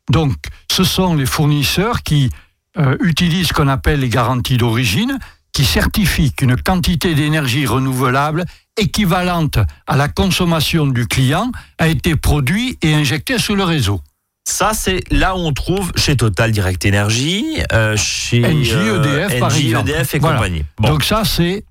Donc, 0.10 0.36
ce 0.72 0.84
sont 0.84 1.16
les 1.16 1.26
fournisseurs 1.26 2.04
qui 2.04 2.30
euh, 2.78 2.96
utilisent 3.02 3.48
ce 3.48 3.54
qu'on 3.54 3.68
appelle 3.68 4.00
les 4.00 4.10
garanties 4.10 4.58
d'origine, 4.58 5.18
qui 5.58 5.66
certifie 5.66 6.32
qu'une 6.34 6.56
quantité 6.56 7.16
d'énergie 7.16 7.66
renouvelable 7.66 8.46
équivalente 8.78 9.58
à 9.88 9.98
la 9.98 10.08
consommation 10.08 10.86
du 10.86 11.08
client 11.08 11.52
a 11.80 11.88
été 11.88 12.16
produite 12.16 12.78
et 12.86 12.94
injectée 12.94 13.40
sur 13.40 13.56
le 13.56 13.64
réseau. 13.64 14.00
Ça, 14.48 14.74
c'est 14.76 15.02
là 15.12 15.36
où 15.36 15.40
on 15.40 15.54
trouve 15.54 15.92
chez 15.96 16.16
Total 16.16 16.52
Direct 16.52 16.86
Energy, 16.86 17.58
euh, 17.74 17.98
chez 17.98 18.38
EDF, 18.38 19.34
euh, 19.34 19.40
par 19.40 19.56
exemple. 19.56 19.90
EDF 19.90 20.14
et 20.14 20.20
compagnie. 20.20 20.64
Donc 20.80 21.04
ça, 21.04 21.24
c'est 21.26 21.66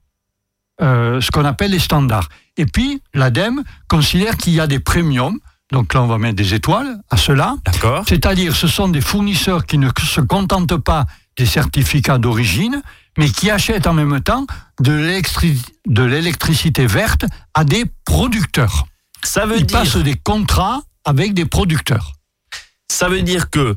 euh, 0.83 1.21
ce 1.21 1.31
qu'on 1.31 1.45
appelle 1.45 1.71
les 1.71 1.79
standards. 1.79 2.29
Et 2.57 2.67
puis, 2.67 3.01
l'ADEME 3.15 3.63
considère 3.87 4.37
qu'il 4.37 4.55
y 4.55 4.59
a 4.59 4.67
des 4.67 4.81
premiums. 4.81 5.39
Donc 5.71 5.95
là, 5.95 6.03
on 6.03 6.09
va 6.09 6.19
mettre 6.19 6.35
des 6.35 6.55
étoiles 6.55 6.99
à 7.09 7.17
cela. 7.17 7.55
D'accord. 7.65 8.03
C'est-à-dire, 8.09 8.57
ce 8.57 8.67
sont 8.67 8.89
des 8.89 9.01
fournisseurs 9.01 9.65
qui 9.65 9.79
ne 9.79 9.91
se 9.97 10.21
contentent 10.21 10.77
pas 10.77 11.07
des 11.37 11.47
certificats 11.47 12.19
d'origine, 12.19 12.83
mais 13.17 13.29
qui 13.29 13.51
achètent 13.51 13.87
en 13.87 13.95
même 13.95 14.21
temps 14.21 14.47
de 14.81 14.93
l'électricité 16.05 16.87
verte 16.87 17.25
à 17.55 17.65
des 17.65 17.85
producteurs. 18.05 18.87
Ça 19.25 19.47
veut 19.47 19.59
Ils 19.59 19.67
dire... 19.67 19.81
passent 19.81 19.97
des 19.97 20.15
contrats 20.15 20.83
avec 21.05 21.35
des 21.35 21.47
producteurs. 21.47 22.13
Ça 22.91 23.09
veut 23.09 23.23
dire 23.23 23.51
que 23.51 23.77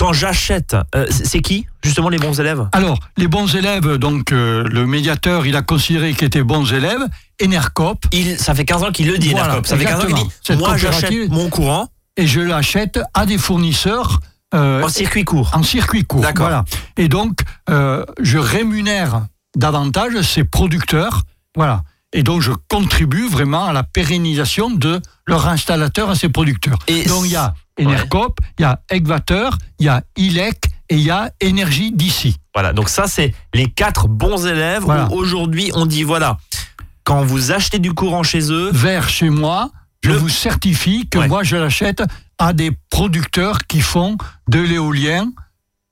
quand 0.00 0.14
j'achète, 0.14 0.74
euh, 0.94 1.06
c'est 1.10 1.42
qui 1.42 1.66
justement 1.84 2.08
les 2.08 2.18
bons 2.18 2.40
élèves? 2.40 2.66
Alors, 2.72 2.98
les 3.18 3.28
bons 3.28 3.54
élèves, 3.54 3.96
donc 3.96 4.32
euh, 4.32 4.64
le 4.64 4.86
médiateur, 4.86 5.46
il 5.46 5.56
a 5.56 5.62
considéré 5.62 6.14
qu'ils 6.14 6.28
étaient 6.28 6.42
bons 6.42 6.72
élèves. 6.72 7.06
Enercop. 7.42 8.06
Il, 8.12 8.38
ça 8.38 8.54
fait 8.54 8.64
15 8.64 8.82
ans 8.84 8.92
qu'il 8.92 9.08
le 9.08 9.18
dit, 9.18 9.30
Voilà, 9.30 9.56
Enercop. 9.56 9.66
Ça 9.66 9.76
fait 9.76 9.84
15 9.84 10.00
ans 10.00 10.06
qu'il 10.06 10.14
dit, 10.14 10.30
Cette 10.42 10.58
moi 10.58 10.76
j'achète 10.78 11.30
mon 11.30 11.50
courant 11.50 11.88
Et 12.16 12.26
je 12.26 12.40
l'achète 12.40 12.98
à 13.12 13.26
des 13.26 13.36
fournisseurs 13.36 14.20
en 14.52 14.88
circuit 14.88 15.24
court. 15.24 15.50
en 15.54 15.62
circuit 15.62 16.04
court. 16.04 16.20
D'accord. 16.22 16.46
Voilà. 16.46 16.64
Et 16.96 17.08
donc, 17.08 17.40
euh, 17.68 18.04
je 18.20 18.38
rémunère 18.38 19.26
davantage 19.56 20.20
ces 20.22 20.44
producteurs. 20.44 21.22
Voilà. 21.56 21.82
Et 22.12 22.22
donc, 22.24 22.40
je 22.42 22.52
contribue 22.68 23.28
vraiment 23.28 23.66
à 23.66 23.72
la 23.72 23.82
pérennisation 23.84 24.70
de 24.70 25.00
leur 25.26 25.46
installateur 25.48 26.10
à 26.10 26.14
ces 26.16 26.28
producteurs. 26.28 26.78
Et 26.88 27.04
donc, 27.04 27.24
il 27.26 27.32
y 27.32 27.36
a. 27.36 27.54
Enercop, 27.80 28.40
il 28.58 28.62
y 28.62 28.64
a 28.66 28.80
Egvater, 28.90 29.48
il 29.78 29.86
y 29.86 29.88
a 29.88 30.02
ILEC 30.18 30.66
et 30.90 30.96
il 30.96 31.00
y 31.00 31.10
a 31.10 31.30
Énergie 31.40 31.92
d'ici. 31.92 32.36
Voilà, 32.54 32.74
donc 32.74 32.90
ça 32.90 33.06
c'est 33.06 33.32
les 33.54 33.70
quatre 33.70 34.06
bons 34.06 34.44
élèves 34.46 34.82
Voilà. 34.82 35.08
où 35.10 35.14
aujourd'hui 35.14 35.70
on 35.74 35.86
dit 35.86 36.02
voilà, 36.02 36.36
quand 37.04 37.22
vous 37.22 37.52
achetez 37.52 37.78
du 37.78 37.94
courant 37.94 38.22
chez 38.22 38.52
eux, 38.52 38.68
Vers 38.70 39.08
chez 39.08 39.30
moi, 39.30 39.70
je 40.04 40.10
Le- 40.10 40.16
vous 40.16 40.28
certifie 40.28 41.08
que 41.08 41.20
Ouais. 41.20 41.28
moi, 41.28 41.42
je 41.42 41.56
l'achète 41.56 42.02
à 42.40 42.52
des 42.52 42.72
producteurs 42.90 43.66
qui 43.68 43.80
font 43.80 44.16
de 44.48 44.58
l'éolien 44.60 45.30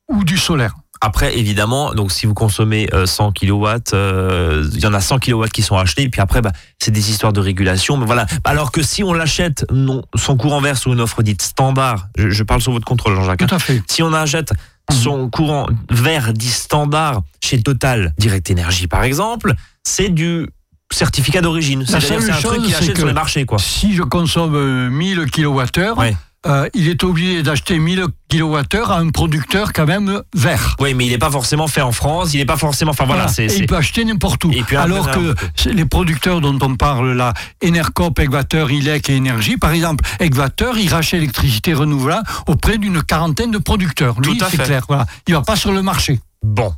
ou 0.08 0.24
du 0.24 0.37
solaire. 0.38 0.74
après 1.00 1.38
évidemment, 1.38 1.92
donc 1.94 2.11
si 2.11 2.26
vous 2.26 2.34
consommez 2.34 2.88
euh, 2.92 3.06
100 3.06 3.32
kW, 3.32 3.66
euh, 3.92 4.68
il 4.74 4.80
y 4.80 4.87
en 4.87 4.94
a 4.94 5.00
100 5.00 5.18
kW 5.20 5.44
qui 5.52 5.62
sont 5.62 5.76
achetés, 5.76 6.02
et 6.02 6.08
puis 6.08 6.20
après 6.20 6.40
bah, 6.42 6.50
c'est 6.80 6.90
des 6.90 7.11
histoires 7.11 7.32
de 7.32 7.40
régulation, 7.40 7.96
mais 7.98 8.06
voilà. 8.06 8.26
Alors 8.42 8.72
que 8.72 8.82
si 8.82 9.04
on 9.04 9.12
l'achète 9.12 9.64
non, 9.70 10.02
son 10.16 10.37
courant 10.37 10.61
vert 10.61 10.76
sous 10.76 10.92
une 10.92 11.00
offre 11.00 11.22
dite 11.22 11.42
standard, 11.42 12.08
je, 12.16 12.30
je 12.30 12.42
parle 12.42 12.61
sous 12.62 12.72
votre 12.72 12.87
contrôle 12.87 13.14
Jean-Jacques. 13.14 13.46
Tout 13.46 13.54
à 13.54 13.58
fait. 13.61 13.80
si 13.87 14.02
on 14.02 14.12
achète 14.12 14.52
Mhm. 14.90 14.96
son 14.96 15.28
courant 15.28 15.66
vert 15.90 16.32
dit 16.32 16.48
standard 16.48 17.20
chez 17.44 17.62
Total 17.62 18.14
Direct 18.18 18.50
Energy 18.50 18.87
par 18.87 19.02
exemple, 19.04 19.52
c'est 19.84 20.08
du 20.08 20.48
certificat 20.90 21.42
d'origine. 21.42 21.84
C'est 21.87 21.96
un 21.96 22.40
truc 22.40 22.62
qu'il 22.62 22.74
achète 22.74 22.96
sur 22.96 23.06
les 23.06 23.12
marchés 23.12 23.44
quoi. 23.44 23.58
Si 23.58 23.94
je 23.94 24.02
consomme 24.02 24.54
euh, 24.54 24.88
1000 24.88 25.26
kWh, 25.30 25.98
Ouais. 25.98 26.16
Euh, 26.46 26.68
il 26.74 26.88
est 26.88 27.03
obligé 27.03 27.42
d'acheter 27.42 27.79
1000 27.79 28.05
kWh 28.31 28.57
à 28.87 28.98
un 28.98 29.11
producteur 29.11 29.72
quand 29.72 29.87
même 29.87 30.22
vert. 30.35 30.77
Oui, 30.81 30.94
mais 30.94 31.07
il 31.07 31.11
n'est 31.11 31.18
pas 31.18 31.31
forcément 31.31 31.66
fait 31.66 31.81
en 31.81 31.90
France, 31.92 32.33
il 32.35 32.38
n'est 32.38 32.44
pas 32.46 32.57
forcément. 32.57 32.92
Enfin 32.92 33.07
voilà, 33.07 33.22
Voilà. 33.27 33.33
c'est. 33.35 33.46
Il 33.59 33.66
peut 33.66 33.77
acheter 33.77 34.05
n'importe 34.05 34.44
où. 34.44 34.51
Puis 34.51 34.77
Alors 34.77 35.11
que 35.11 35.35
les 35.68 35.85
producteurs 35.85 36.40
dont 36.40 36.57
on 36.62 36.77
parle 36.77 37.12
là, 37.12 37.35
Enercop, 37.64 38.18
Egvater, 38.18 38.66
ILEC 38.70 39.11
et 39.11 39.16
Énergie, 39.16 39.57
par 39.57 39.72
exemple, 39.72 40.05
Egvater, 40.20 40.70
il 40.79 40.88
rachète 40.88 41.20
l'électricité 41.20 41.74
renouvelable 41.74 42.27
auprès 42.46 42.79
d'une 42.79 43.03
quarantaine 43.03 43.51
de 43.51 43.59
producteurs. 43.59 44.20
Lui, 44.20 44.37
Tout 44.38 44.44
à 44.44 44.48
c'est 44.51 44.59
fait. 44.59 44.64
clair. 44.64 44.85
Voilà. 44.88 45.07
Il 45.27 45.35
va 45.35 45.42
pas 45.42 45.57
sur 45.57 45.72
le 45.72 45.83
marché. 45.83 46.20
Bon. 46.44 46.72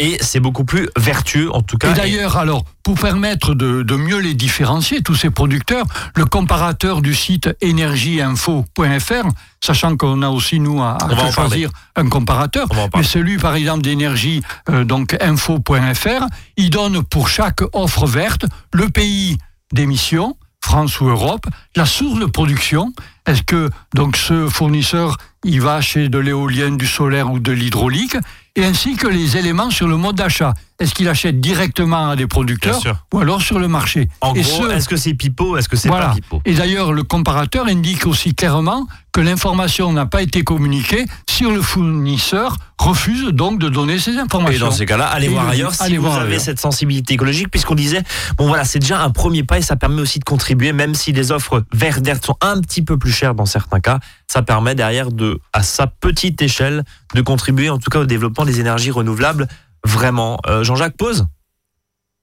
Et 0.00 0.18
c'est 0.20 0.40
beaucoup 0.40 0.64
plus 0.64 0.88
vertueux, 0.96 1.54
en 1.54 1.62
tout 1.62 1.78
cas. 1.78 1.92
Et 1.92 1.94
d'ailleurs, 1.94 2.36
alors, 2.36 2.64
pour 2.82 2.98
permettre 2.98 3.54
de, 3.54 3.82
de 3.82 3.94
mieux 3.94 4.18
les 4.18 4.34
différencier, 4.34 5.02
tous 5.02 5.14
ces 5.14 5.30
producteurs, 5.30 5.86
le 6.16 6.24
comparateur 6.24 7.00
du 7.00 7.14
site 7.14 7.50
énergieinfo.fr, 7.60 9.28
sachant 9.62 9.96
qu'on 9.96 10.22
a 10.22 10.30
aussi, 10.30 10.58
nous, 10.58 10.82
à, 10.82 10.98
choisir 11.30 11.70
un 11.94 12.08
comparateur, 12.08 12.66
mais 12.96 13.04
celui, 13.04 13.38
par 13.38 13.54
exemple, 13.54 13.82
d'énergie, 13.82 14.42
euh, 14.68 14.82
donc 14.82 15.16
info.fr, 15.20 16.26
il 16.56 16.70
donne 16.70 17.04
pour 17.04 17.28
chaque 17.28 17.60
offre 17.72 18.06
verte 18.06 18.46
le 18.72 18.88
pays 18.88 19.38
d'émission, 19.72 20.36
France 20.64 21.00
ou 21.00 21.08
Europe, 21.08 21.46
la 21.76 21.86
source 21.86 22.18
de 22.18 22.26
production. 22.26 22.92
Est-ce 23.26 23.42
que 23.42 23.70
donc 23.94 24.16
ce 24.16 24.48
fournisseur, 24.48 25.18
il 25.44 25.60
va 25.60 25.80
chez 25.80 26.08
de 26.08 26.18
l'éolien, 26.18 26.72
du 26.72 26.86
solaire 26.86 27.30
ou 27.30 27.38
de 27.38 27.52
l'hydraulique? 27.52 28.16
Et 28.56 28.64
ainsi 28.64 28.96
que 28.96 29.08
les 29.08 29.36
éléments 29.36 29.70
sur 29.70 29.88
le 29.88 29.96
mode 29.96 30.16
d'achat. 30.16 30.54
Est-ce 30.80 30.92
qu'il 30.92 31.08
achète 31.08 31.40
directement 31.40 32.10
à 32.10 32.16
des 32.16 32.26
producteurs 32.26 32.80
ou 33.12 33.20
alors 33.20 33.40
sur 33.40 33.60
le 33.60 33.68
marché 33.68 34.08
En 34.20 34.34
Et 34.34 34.40
gros, 34.42 34.64
ce- 34.64 34.70
est-ce 34.72 34.88
que 34.88 34.96
c'est 34.96 35.14
pipeau 35.14 35.56
Est-ce 35.56 35.68
que 35.68 35.76
c'est 35.76 35.88
voilà. 35.88 36.08
pas 36.08 36.14
pipeau? 36.14 36.42
Et 36.44 36.54
d'ailleurs, 36.54 36.92
le 36.92 37.04
comparateur 37.04 37.66
indique 37.68 38.06
aussi 38.06 38.34
clairement 38.34 38.88
que 39.12 39.20
l'information 39.20 39.92
n'a 39.92 40.06
pas 40.06 40.20
été 40.22 40.42
communiquée 40.42 41.04
si 41.30 41.44
le 41.44 41.62
fournisseur 41.62 42.56
refuse 42.80 43.26
donc 43.28 43.60
de 43.60 43.68
donner 43.68 44.00
ces 44.00 44.14
Et 44.14 44.18
informations. 44.18 44.66
dans 44.66 44.72
ces 44.72 44.84
cas-là, 44.86 45.06
allez 45.06 45.26
Et 45.26 45.30
voir 45.30 45.44
le- 45.44 45.50
ailleurs 45.52 45.72
si 45.74 45.82
allez 45.84 45.96
vous 45.96 46.02
voir 46.06 46.16
avez 46.18 46.30
ailleurs. 46.32 46.40
cette 46.40 46.58
sensibilité 46.60 47.14
écologique, 47.14 47.48
puisqu'on 47.52 47.76
disait, 47.76 48.02
bon 48.36 48.48
voilà, 48.48 48.64
c'est 48.64 48.80
déjà 48.80 49.00
un 49.00 49.10
premier 49.10 49.44
pas 49.44 49.58
et 49.58 49.62
ça 49.62 49.76
permet 49.76 50.00
aussi 50.02 50.18
de 50.18 50.24
contribuer, 50.24 50.72
même 50.72 50.96
si 50.96 51.12
les 51.12 51.30
offres 51.30 51.62
vertes 51.72 52.26
sont 52.26 52.36
un 52.40 52.60
petit 52.60 52.82
peu 52.82 52.98
plus 52.98 53.12
chères 53.12 53.36
dans 53.36 53.46
certains 53.46 53.78
cas, 53.78 54.00
ça 54.26 54.42
permet 54.42 54.74
derrière 54.74 55.12
de, 55.12 55.38
à 55.52 55.62
sa 55.62 55.86
petite 55.86 56.42
échelle, 56.42 56.82
de 57.14 57.20
contribuer 57.22 57.70
en 57.70 57.78
tout 57.78 57.90
cas 57.90 58.00
au 58.00 58.06
développement 58.06 58.44
des 58.44 58.58
énergies 58.58 58.90
renouvelables. 58.90 59.46
Vraiment. 59.84 60.38
Euh, 60.46 60.64
Jean-Jacques, 60.64 60.96
pause? 60.96 61.26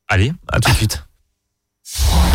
Allez, 0.07 0.33
à 0.51 0.59
tout 0.59 0.71
de 0.71 0.75
suite. 0.75 1.03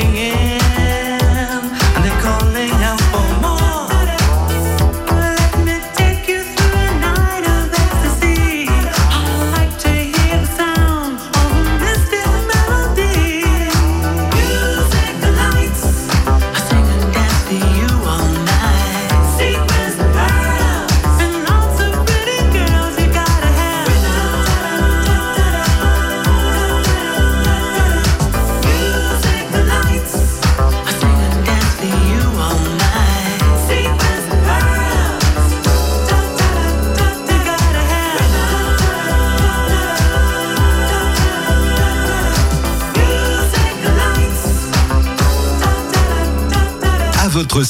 singing. 0.00 0.55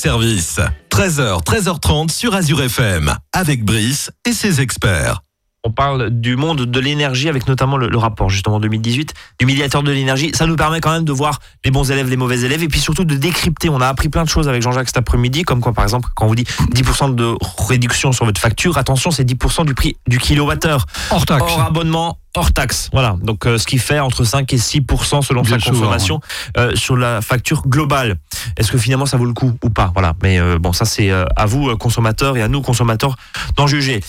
Service. 0.06 0.60
13h, 0.88 1.42
13h30 1.42 2.12
sur 2.12 2.32
Azure 2.32 2.62
FM, 2.62 3.12
avec 3.32 3.64
Brice 3.64 4.12
et 4.24 4.30
ses 4.30 4.60
experts. 4.60 5.20
On 5.64 5.72
parle 5.72 6.10
du 6.10 6.36
monde 6.36 6.60
de 6.60 6.78
l'énergie 6.78 7.28
avec 7.28 7.48
notamment 7.48 7.76
le, 7.76 7.98
rapport 7.98 8.30
justement 8.30 8.60
2018 8.60 9.14
du 9.40 9.46
médiateur 9.46 9.82
de 9.82 9.90
l'énergie. 9.90 10.30
Ça 10.32 10.46
nous 10.46 10.54
permet 10.54 10.80
quand 10.80 10.92
même 10.92 11.04
de 11.04 11.10
voir 11.10 11.40
les 11.64 11.72
bons 11.72 11.90
élèves, 11.90 12.08
les 12.08 12.16
mauvais 12.16 12.42
élèves 12.42 12.62
et 12.62 12.68
puis 12.68 12.78
surtout 12.78 13.02
de 13.02 13.16
décrypter. 13.16 13.68
On 13.68 13.80
a 13.80 13.88
appris 13.88 14.08
plein 14.08 14.22
de 14.22 14.28
choses 14.28 14.48
avec 14.48 14.62
Jean-Jacques 14.62 14.86
cet 14.86 14.98
après-midi, 14.98 15.42
comme 15.42 15.60
quoi 15.60 15.72
par 15.72 15.82
exemple 15.82 16.08
quand 16.14 16.26
on 16.26 16.28
vous 16.28 16.36
dit 16.36 16.44
10% 16.44 17.16
de 17.16 17.34
réduction 17.66 18.12
sur 18.12 18.26
votre 18.26 18.40
facture, 18.40 18.78
attention 18.78 19.10
c'est 19.10 19.24
10% 19.24 19.66
du 19.66 19.74
prix 19.74 19.96
du 20.06 20.18
kilowattheure. 20.18 20.86
Hors 21.10 21.26
taxe. 21.26 21.42
Hors 21.42 21.62
abonnement, 21.62 22.20
hors 22.36 22.52
taxe. 22.52 22.90
Voilà. 22.92 23.16
Donc 23.22 23.46
euh, 23.46 23.58
ce 23.58 23.66
qui 23.66 23.78
fait 23.78 23.98
entre 23.98 24.24
5 24.24 24.52
et 24.52 24.56
6% 24.56 25.22
selon 25.22 25.44
sa 25.44 25.58
consommation 25.58 26.20
euh, 26.56 26.74
sur 26.76 26.96
la 26.96 27.20
facture 27.20 27.62
globale. 27.66 28.16
Est-ce 28.56 28.70
que 28.70 28.78
finalement 28.78 29.06
ça 29.06 29.16
vaut 29.16 29.24
le 29.24 29.32
coup 29.32 29.56
ou 29.62 29.70
pas? 29.70 29.90
Voilà. 29.94 30.14
Mais 30.22 30.38
euh, 30.38 30.58
bon, 30.58 30.72
ça 30.72 30.84
c'est 30.84 31.10
à 31.10 31.46
vous 31.46 31.76
consommateurs 31.76 32.36
et 32.36 32.42
à 32.42 32.48
nous 32.48 32.60
consommateurs 32.60 33.16
d'en 33.56 33.66
juger. 33.66 34.00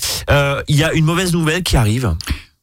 Il 0.67 0.75
y 0.75 0.83
a 0.83 0.93
une 0.93 1.05
mauvaise 1.05 1.33
nouvelle 1.33 1.63
qui 1.63 1.77
arrive. 1.77 2.15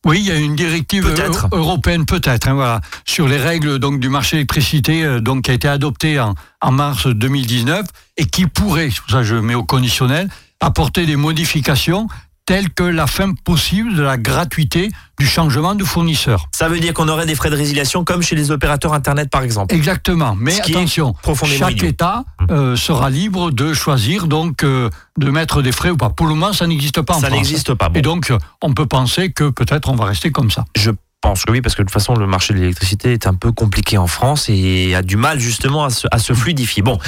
Oui, 0.07 0.19
il 0.21 0.27
y 0.27 0.31
a 0.31 0.37
une 0.37 0.55
directive 0.55 1.09
européenne 1.51 2.05
peut-être, 2.05 2.47
hein, 2.47 2.53
voilà, 2.53 2.83
sur 3.07 3.27
les 3.27 3.39
règles 3.39 3.79
donc 3.79 4.01
du 4.01 4.11
marché 4.11 4.37
électricité, 4.37 5.19
donc 5.23 5.45
qui 5.45 5.51
a 5.51 5.55
été 5.55 5.67
adoptée 5.67 6.21
en, 6.21 6.35
en 6.61 6.73
mars 6.73 7.07
2019 7.07 7.87
et 8.19 8.27
qui 8.27 8.47
pourrait, 8.47 8.91
ça 9.09 9.23
je 9.23 9.37
mets 9.37 9.55
au 9.55 9.65
conditionnel, 9.65 10.29
apporter 10.61 11.07
des 11.07 11.17
modifications 11.17 12.07
telle 12.47 12.71
que 12.71 12.83
la 12.83 13.07
fin 13.07 13.33
possible 13.33 13.95
de 13.95 14.03
la 14.03 14.17
gratuité 14.17 14.91
du 15.19 15.27
changement 15.27 15.75
de 15.75 15.85
fournisseur. 15.85 16.49
Ça 16.53 16.69
veut 16.69 16.79
dire 16.79 16.93
qu'on 16.93 17.09
aurait 17.09 17.27
des 17.27 17.35
frais 17.35 17.51
de 17.51 17.57
résiliation 17.57 18.05
comme 18.05 18.23
chez 18.23 18.37
les 18.37 18.51
opérateurs 18.51 18.93
Internet 18.93 19.31
par 19.31 19.43
exemple. 19.43 19.75
Exactement, 19.75 20.37
mais 20.39 20.61
attention, 20.61 21.15
chaque 21.45 21.83
État 21.83 22.25
hum. 22.41 22.47
euh, 22.51 22.77
sera 22.77 23.11
libre 23.11 23.51
de 23.51 23.73
choisir 23.73 24.27
donc 24.27 24.63
euh, 24.63 24.91
de 25.19 25.31
mettre 25.31 25.63
des 25.63 25.73
frais 25.73 25.91
ou 25.91 25.97
pas. 25.97 26.11
Pour 26.11 26.27
le 26.27 26.35
moment, 26.35 26.53
ça 26.53 26.67
n'existe 26.67 27.01
pas 27.01 27.15
en 27.15 27.19
France. 27.19 27.31
Ça 27.31 27.37
n'existe 27.37 27.75
pas. 27.75 27.91
Et 27.95 28.03
donc, 28.03 28.33
on 28.63 28.75
peut 28.75 28.87
penser 28.87 29.33
que 29.33 29.49
peut-être 29.51 29.89
on 29.89 29.97
va 29.97 30.07
rester 30.07 30.31
comme 30.31 30.51
ça. 30.51 30.65
Je 30.77 30.91
pense 31.25 31.47
que 31.47 31.53
oui, 31.53 31.63
parce 31.63 31.75
que 31.75 31.81
de 31.81 31.87
toute 31.87 31.95
façon, 31.95 32.15
le 32.15 32.27
marché 32.27 32.53
de 32.53 32.59
l'électricité 32.59 33.15
est 33.15 33.27
un 33.27 33.33
peu 33.33 33.51
compliqué 33.51 33.97
en 33.97 34.07
France 34.07 34.51
et 34.51 34.95
a 34.95 35.01
du 35.01 35.17
mal 35.17 35.41
justement 35.41 35.85
à 35.85 36.19
se, 36.19 36.33
fluidifier. 36.35 36.83
Bon, 36.83 36.99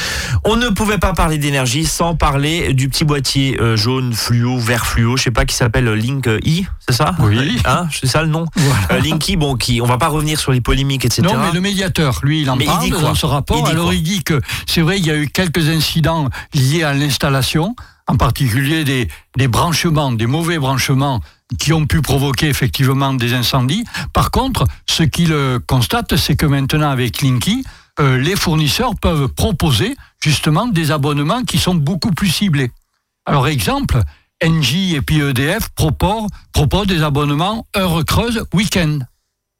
on 0.44 0.56
ne 0.56 0.70
pouvait 0.70 0.96
pas 0.96 1.12
parler 1.12 1.36
d'énergie 1.36 1.84
sans 1.84 2.16
parler 2.16 2.72
du 2.72 2.88
petit 2.88 3.04
boîtier 3.04 3.60
euh, 3.60 3.76
jaune 3.76 4.14
fluo, 4.14 4.58
vert 4.58 4.86
fluo, 4.86 5.18
je 5.18 5.24
sais 5.24 5.30
pas, 5.30 5.44
qui 5.44 5.54
s'appelle 5.54 5.92
Link 5.92 6.28
E, 6.28 6.40
c'est 6.88 6.94
ça? 6.94 7.14
Oui. 7.18 7.60
Hein, 7.66 7.88
c'est 7.92 8.06
ça 8.06 8.22
le 8.22 8.28
nom? 8.28 8.46
Voilà. 8.56 9.02
Euh, 9.04 9.36
bon, 9.36 9.54
qui, 9.56 9.82
on 9.82 9.86
va 9.86 9.98
pas 9.98 10.08
revenir 10.08 10.40
sur 10.40 10.50
les 10.50 10.62
polémiques, 10.62 11.04
etc. 11.04 11.20
Non, 11.22 11.36
mais 11.38 11.52
le 11.52 11.60
médiateur, 11.60 12.20
lui, 12.22 12.40
il 12.40 12.48
en 12.48 12.56
parle 12.56 12.88
dans 12.88 13.14
ce 13.14 13.26
rapport. 13.26 13.68
Alors, 13.68 13.92
il 13.92 14.02
dit 14.02 14.24
que 14.24 14.40
c'est 14.66 14.80
vrai, 14.80 14.98
il 14.98 15.04
y 15.04 15.10
a 15.10 15.16
eu 15.16 15.28
quelques 15.28 15.68
incidents 15.68 16.30
liés 16.54 16.84
à 16.84 16.94
l'installation 16.94 17.76
en 18.08 18.16
particulier 18.16 18.84
des, 18.84 19.08
des, 19.36 19.48
branchements, 19.48 20.12
des 20.12 20.26
mauvais 20.26 20.58
branchements 20.58 21.20
qui 21.58 21.72
ont 21.72 21.86
pu 21.86 22.02
provoquer 22.02 22.48
effectivement 22.48 23.14
des 23.14 23.34
incendies. 23.34 23.84
Par 24.12 24.30
contre, 24.30 24.64
ce 24.88 25.02
qu'il 25.02 25.34
constate, 25.66 26.16
c'est 26.16 26.36
que 26.36 26.46
maintenant 26.46 26.90
avec 26.90 27.22
Linky, 27.22 27.64
euh, 27.98 28.18
les 28.18 28.36
fournisseurs 28.36 28.94
peuvent 28.94 29.28
proposer 29.28 29.96
justement 30.22 30.66
des 30.66 30.90
abonnements 30.90 31.44
qui 31.44 31.58
sont 31.58 31.74
beaucoup 31.74 32.10
plus 32.10 32.28
ciblés. 32.28 32.70
Alors 33.24 33.48
exemple, 33.48 34.00
Engie 34.44 34.94
et 34.94 35.00
puis 35.00 35.20
EDF 35.20 35.70
proposent, 35.70 36.28
proposent 36.52 36.86
des 36.86 37.02
abonnements 37.02 37.66
heure 37.76 38.04
creuse 38.04 38.44
week-end. 38.52 38.98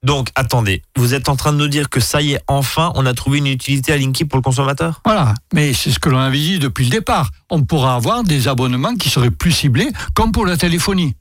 Donc, 0.03 0.29
attendez, 0.35 0.83
vous 0.97 1.15
êtes 1.15 1.29
en 1.31 1.37
train 1.37 1.53
de 1.53 1.57
nous 1.57 1.69
dire 1.69 1.89
que 1.89 1.99
ça 1.99 2.21
y 2.21 2.35
est, 2.35 2.41
enfin, 2.47 2.93
on 2.95 3.07
a 3.07 3.15
trouvé 3.15 3.39
une 3.39 3.47
utilité 3.47 3.93
à 3.93 3.97
Linky 3.97 4.27
pour 4.27 4.37
le 4.37 4.43
consommateur? 4.43 5.01
Voilà, 5.05 5.35
mais 5.55 5.73
c'est 5.73 5.91
ce 5.91 5.99
que 5.99 6.11
l'on 6.11 6.19
avait 6.19 6.39
dit 6.39 6.59
depuis 6.59 6.85
le 6.85 6.91
départ. 6.91 7.31
On 7.51 7.63
pourra 7.65 7.95
avoir 7.95 8.23
des 8.23 8.47
abonnements 8.47 8.95
qui 8.95 9.09
seraient 9.09 9.31
plus 9.31 9.53
ciblés, 9.53 9.89
comme 10.15 10.31
pour 10.31 10.47
la 10.47 10.57
téléphonie 10.59 11.17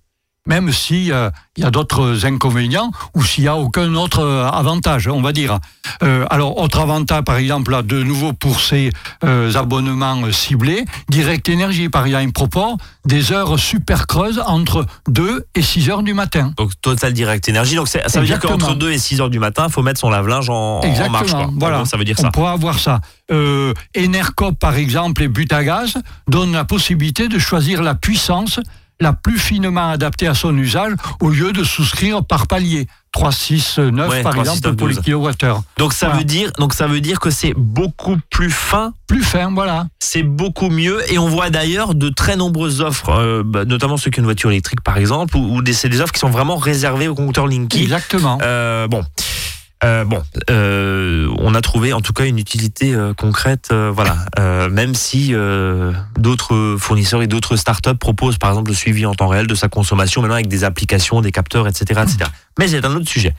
même 0.46 0.72
s'il 0.72 1.12
euh, 1.12 1.30
y 1.58 1.64
a 1.64 1.72
d'autres 1.72 2.26
inconvénients 2.26 2.92
ou 3.16 3.24
s'il 3.24 3.46
n'y 3.46 3.48
a 3.48 3.56
aucun 3.56 3.94
autre 3.96 4.20
euh, 4.20 4.48
avantage, 4.48 5.08
on 5.08 5.22
va 5.22 5.32
dire. 5.32 5.60
Euh, 6.04 6.26
alors, 6.30 6.58
autre 6.58 6.80
avantage, 6.80 7.24
par 7.24 7.38
exemple, 7.38 7.72
là, 7.72 7.82
de 7.82 8.04
nouveau 8.04 8.34
pour 8.34 8.60
ces 8.60 8.92
abonnements 9.22 10.32
ciblés, 10.32 10.86
Direct 11.10 11.48
Énergie, 11.50 11.90
par 11.90 12.06
exemple, 12.06 12.32
propose 12.32 12.76
des 13.06 13.32
heures 13.32 13.60
super 13.60 14.08
creuses 14.08 14.42
entre 14.46 14.86
2 15.08 15.46
et 15.56 15.62
6 15.62 15.90
heures 15.90 16.04
du 16.04 16.14
matin. 16.14 16.54
Donc, 16.58 16.72
Total 16.82 17.14
Direct 17.14 17.48
Énergie. 17.48 17.76
Donc, 17.76 17.88
ça 17.88 18.20
veut 18.20 18.26
dire 18.26 18.40
qu'entre 18.40 18.76
2 18.76 18.92
et 18.92 18.98
6 18.98 19.22
heures 19.22 19.30
du 19.30 19.40
matin, 19.40 19.66
il 19.68 19.72
faut 19.72 19.82
mettre 19.82 20.00
son 20.00 20.10
lave-linge 20.10 20.50
en, 20.50 20.82
en, 20.82 21.10
marche. 21.10 21.32
Voilà, 21.58 21.86
ça 21.86 21.98
veut 21.98 22.06
dire 22.06 22.18
ça. 22.18 22.28
On 22.28 22.32
pourra 22.32 22.52
avoir 22.52 22.80
ça. 22.80 23.02
Enercop, 23.98 24.60
par 24.60 24.76
exemple, 24.76 25.24
et 25.24 25.28
Butagaz 25.28 25.98
donnent 26.28 26.54
la 26.54 26.66
possibilité 26.66 27.28
de 27.28 27.40
choisir 27.40 27.82
la 27.82 27.96
puissance 27.96 28.60
la 29.00 29.14
plus 29.14 29.38
finement 29.38 29.90
adaptée 29.90 30.28
à 30.28 30.34
son 30.34 30.56
usage 30.58 30.94
au 31.22 31.30
lieu 31.30 31.52
de 31.52 31.64
souscrire 31.64 32.24
par 32.24 32.48
palier. 32.48 32.88
3, 33.12 33.32
6, 33.32 33.80
9 33.80 34.24
par 34.24 34.38
exemple 34.38 34.76
pour 34.76 34.90
les 34.90 34.96
kilowattheures. 34.98 35.64
Donc 35.78 35.94
ça 35.94 36.10
veut 36.10 36.26
dire 36.26 36.52
donc 36.60 36.74
ça 36.74 36.86
veut 36.86 37.00
dire 37.00 37.22
que 37.22 37.30
c'est 37.30 37.54
beaucoup 37.56 38.18
plus 38.30 38.52
fin. 38.52 38.94
Plus 39.08 39.24
fin, 39.24 39.54
voilà. 39.54 39.88
C'est 40.00 40.24
beaucoup 40.24 40.70
mieux 40.70 41.00
et 41.10 41.18
on 41.18 41.30
voit 41.30 41.50
d'ailleurs 41.50 41.96
de 41.96 42.10
très 42.10 42.36
nombreuses 42.36 42.82
offres, 42.82 43.12
euh, 43.12 43.44
bah, 43.46 43.64
notamment 43.64 43.96
ceux 43.96 44.12
qui 44.12 44.20
ont 44.20 44.24
une 44.24 44.28
voiture 44.28 44.52
électrique 44.52 44.82
par 44.82 44.98
exemple, 44.98 45.38
ou, 45.38 45.62
des, 45.62 45.72
c'est 45.72 45.88
des 45.88 46.02
offres 46.02 46.12
qui 46.12 46.20
sont 46.20 46.30
vraiment 46.30 46.58
réservées 46.58 47.08
aux 47.08 47.16
compteurs 47.16 47.48
Linky. 47.48 47.84
Exactement. 47.84 48.38
Euh, 48.42 48.88
bon. 48.90 49.06
Euh, 49.86 50.04
bon, 50.04 50.22
euh, 50.50 51.28
on 51.38 51.54
a 51.54 51.62
trouvé 51.62 51.94
en 51.94 52.02
tout 52.02 52.12
cas 52.12 52.26
une 52.26 52.40
utilité 52.40 52.94
euh, 52.94 53.14
concrète, 53.14 53.72
voilà. 53.72 54.18
même 54.70 54.96
si 54.96 55.34
d'autres 56.18 56.78
fournisseurs 56.80 57.22
et 57.22 57.28
d'autres 57.28 57.56
startups 57.56 57.96
proposent 57.96 58.38
par 58.38 58.50
exemple 58.50 58.72
le 58.72 58.76
suivi 58.76 59.06
en 59.06 59.14
temps 59.14 59.28
réel 59.28 59.48
de 59.48 59.56
sa 59.56 59.68
consommation, 59.68 60.22
maintenant 60.22 60.36
avec 60.36 60.48
des 60.48 60.64
applications, 60.64 61.22
des 61.22 61.32
capteurs, 61.32 61.68
etc., 61.68 62.02
etc. 62.04 62.30
Mais 62.60 62.68
c'est 62.68 62.84
un 62.84 62.96
autre 62.96 63.10
sujet. 63.10 63.34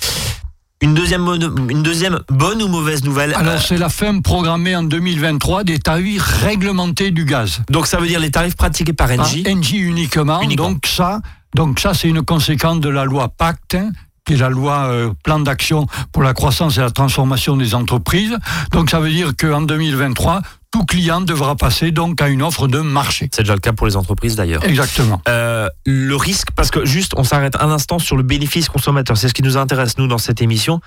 Une 0.82 0.92
deuxième, 0.92 1.26
une 1.70 1.82
deuxième 1.82 2.20
bonne 2.28 2.62
ou 2.62 2.68
mauvaise 2.68 3.02
nouvelle 3.02 3.32
Alors 3.34 3.58
c'est 3.60 3.78
la 3.78 3.88
fin 3.88 4.20
programmée 4.20 4.76
en 4.76 4.82
2023 4.82 5.64
des 5.64 5.78
tarifs 5.78 6.22
réglementés 6.22 7.10
du 7.12 7.24
gaz. 7.24 7.62
Donc 7.70 7.86
ça 7.86 7.98
veut 7.98 8.06
dire 8.06 8.20
les 8.20 8.30
tarifs 8.30 8.56
pratiqués 8.56 8.92
par 8.92 9.10
Engie. 9.10 9.42
Engie 9.48 9.78
uniquement. 9.78 10.44
Donc 10.44 10.86
ça, 10.86 11.22
donc 11.54 11.80
ça 11.80 11.94
c'est 11.94 12.08
une 12.08 12.22
conséquence 12.22 12.80
de 12.80 12.90
la 12.90 13.06
loi 13.06 13.28
Pacte 13.30 13.74
hein, 13.74 13.90
qui 14.26 14.34
est 14.34 14.36
la 14.36 14.50
loi 14.50 14.88
euh, 14.88 15.10
plan 15.22 15.38
d'action 15.38 15.86
pour 16.12 16.22
la 16.22 16.34
croissance 16.34 16.76
et 16.76 16.80
la 16.80 16.90
transformation 16.90 17.56
des 17.56 17.74
entreprises. 17.74 18.36
Donc 18.72 18.90
ça 18.90 19.00
veut 19.00 19.10
dire 19.10 19.32
qu'en 19.36 19.62
2023, 19.62 20.42
tout 20.72 20.84
client 20.84 21.20
devra 21.20 21.54
passer 21.56 21.92
donc 21.92 22.20
à 22.20 22.28
une 22.28 22.42
offre 22.42 22.66
de 22.68 22.80
marché. 22.80 23.28
C'est 23.32 23.42
déjà 23.42 23.54
le 23.54 23.60
cas 23.60 23.72
pour 23.72 23.86
les 23.86 23.96
entreprises 23.96 24.36
d'ailleurs. 24.36 24.64
Exactement. 24.64 25.22
Euh, 25.28 25.68
le 25.86 26.16
risque, 26.16 26.50
parce 26.50 26.70
que 26.70 26.84
juste, 26.84 27.12
on 27.16 27.24
s'arrête 27.24 27.56
un 27.60 27.70
instant 27.70 27.98
sur 27.98 28.16
le 28.16 28.24
bénéfice 28.24 28.68
consommateur. 28.68 29.16
C'est 29.16 29.28
ce 29.28 29.34
qui 29.34 29.42
nous 29.42 29.56
intéresse 29.56 29.96
nous 29.96 30.08
dans 30.08 30.18
cette 30.18 30.42
émission. 30.42 30.80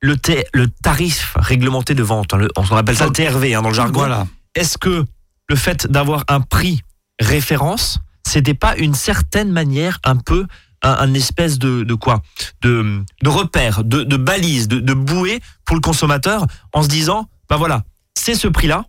Le, 0.00 0.16
le 0.52 0.68
tarif 0.68 1.34
réglementé 1.36 1.94
de 1.94 2.02
vente, 2.02 2.32
hein, 2.32 2.46
on 2.56 2.76
appelle 2.76 2.96
ça 2.96 3.06
le 3.06 3.12
TRV 3.12 3.54
hein, 3.54 3.62
dans 3.62 3.70
le 3.70 3.74
jargon. 3.74 4.00
Voilà. 4.00 4.26
Est-ce 4.54 4.78
que 4.78 5.04
le 5.48 5.56
fait 5.56 5.86
d'avoir 5.86 6.24
un 6.28 6.40
prix 6.40 6.82
référence, 7.18 7.98
c'était 8.26 8.54
pas 8.54 8.76
une 8.76 8.94
certaine 8.94 9.50
manière 9.50 9.98
un 10.04 10.16
peu 10.16 10.46
un, 10.86 11.14
espèce 11.14 11.58
de, 11.58 11.82
de 11.82 11.94
quoi 11.94 12.22
de, 12.62 13.02
de, 13.22 13.28
repère, 13.28 13.84
de, 13.84 14.02
de 14.02 14.16
balise, 14.16 14.68
de, 14.68 14.80
de 14.80 14.94
bouée 14.94 15.40
pour 15.64 15.76
le 15.76 15.82
consommateur 15.82 16.46
en 16.72 16.82
se 16.82 16.88
disant, 16.88 17.28
bah 17.48 17.56
voilà, 17.56 17.82
c'est 18.14 18.34
ce 18.34 18.48
prix-là, 18.48 18.84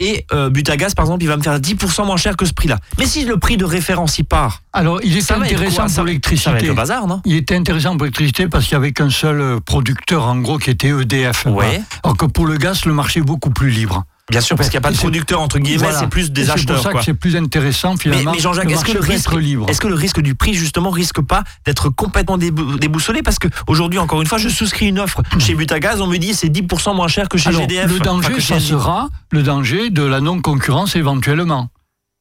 et 0.00 0.24
euh, 0.32 0.48
Butagaz, 0.48 0.94
par 0.94 1.04
exemple, 1.04 1.22
il 1.22 1.26
va 1.26 1.36
me 1.36 1.42
faire 1.42 1.58
10% 1.58 2.06
moins 2.06 2.16
cher 2.16 2.36
que 2.36 2.46
ce 2.46 2.54
prix-là. 2.54 2.78
Mais 2.98 3.04
si 3.04 3.26
le 3.26 3.36
prix 3.36 3.58
de 3.58 3.66
référence 3.66 4.18
y 4.18 4.22
part. 4.22 4.62
Alors, 4.72 4.98
il 5.04 5.16
est 5.16 5.30
intéressant 5.30 5.86
pour 5.86 6.04
l'électricité? 6.04 6.66
le 6.66 6.72
bazar, 6.72 7.06
non? 7.06 7.20
Il 7.26 7.36
était 7.36 7.54
intéressant 7.54 7.90
pour 7.92 8.04
l'électricité 8.04 8.48
parce 8.48 8.66
qu'il 8.66 8.78
n'y 8.78 8.84
avait 8.84 8.92
qu'un 8.92 9.10
seul 9.10 9.60
producteur, 9.60 10.26
en 10.26 10.38
gros, 10.38 10.56
qui 10.56 10.70
était 10.70 10.88
EDF. 10.88 11.44
Ouais. 11.46 11.82
Alors 12.02 12.16
que 12.16 12.24
pour 12.24 12.46
le 12.46 12.56
gaz, 12.56 12.86
le 12.86 12.94
marché 12.94 13.20
est 13.20 13.24
beaucoup 13.24 13.50
plus 13.50 13.68
libre. 13.68 14.04
Bien 14.30 14.40
sûr, 14.40 14.56
parce 14.56 14.68
qu'il 14.68 14.78
n'y 14.78 14.84
a 14.84 14.88
pas 14.88 14.92
de 14.92 14.96
producteur 14.96 15.40
entre 15.40 15.58
guillemets, 15.58 15.88
c'est 15.98 16.08
plus 16.08 16.30
des 16.30 16.50
acheteurs. 16.50 16.76
C'est 16.78 16.82
pour 16.82 16.92
ça 16.92 16.98
que 16.98 17.04
c'est 17.04 17.14
plus 17.14 17.36
intéressant 17.36 17.96
finalement. 17.96 18.32
Mais, 18.32 18.38
Jean-Jacques, 18.38 18.70
est-ce 18.70 18.84
que 18.84 18.92
le 18.92 19.00
risque, 19.00 19.30
est-ce 19.68 19.80
que 19.80 19.88
le 19.88 19.94
risque 19.94 20.20
du 20.20 20.34
prix 20.34 20.54
justement 20.54 20.90
risque 20.90 21.20
pas 21.20 21.44
d'être 21.64 21.88
complètement 21.88 22.38
déboussolé? 22.38 23.22
Parce 23.22 23.38
que 23.38 23.48
aujourd'hui, 23.66 23.98
encore 23.98 24.20
une 24.20 24.28
fois, 24.28 24.38
je 24.38 24.48
souscris 24.48 24.88
une 24.88 24.98
offre 24.98 25.22
chez 25.38 25.54
Butagaz, 25.54 26.00
on 26.00 26.06
me 26.06 26.16
dit 26.16 26.34
c'est 26.34 26.48
10% 26.48 26.94
moins 26.94 27.08
cher 27.08 27.28
que 27.28 27.38
chez 27.38 27.52
GDF. 27.52 27.90
Le 27.90 27.98
danger, 27.98 28.40
ça 28.40 28.60
sera 28.60 29.08
le 29.30 29.42
danger 29.42 29.90
de 29.90 30.02
la 30.02 30.20
non 30.20 30.40
concurrence 30.40 30.96
éventuellement. 30.96 31.68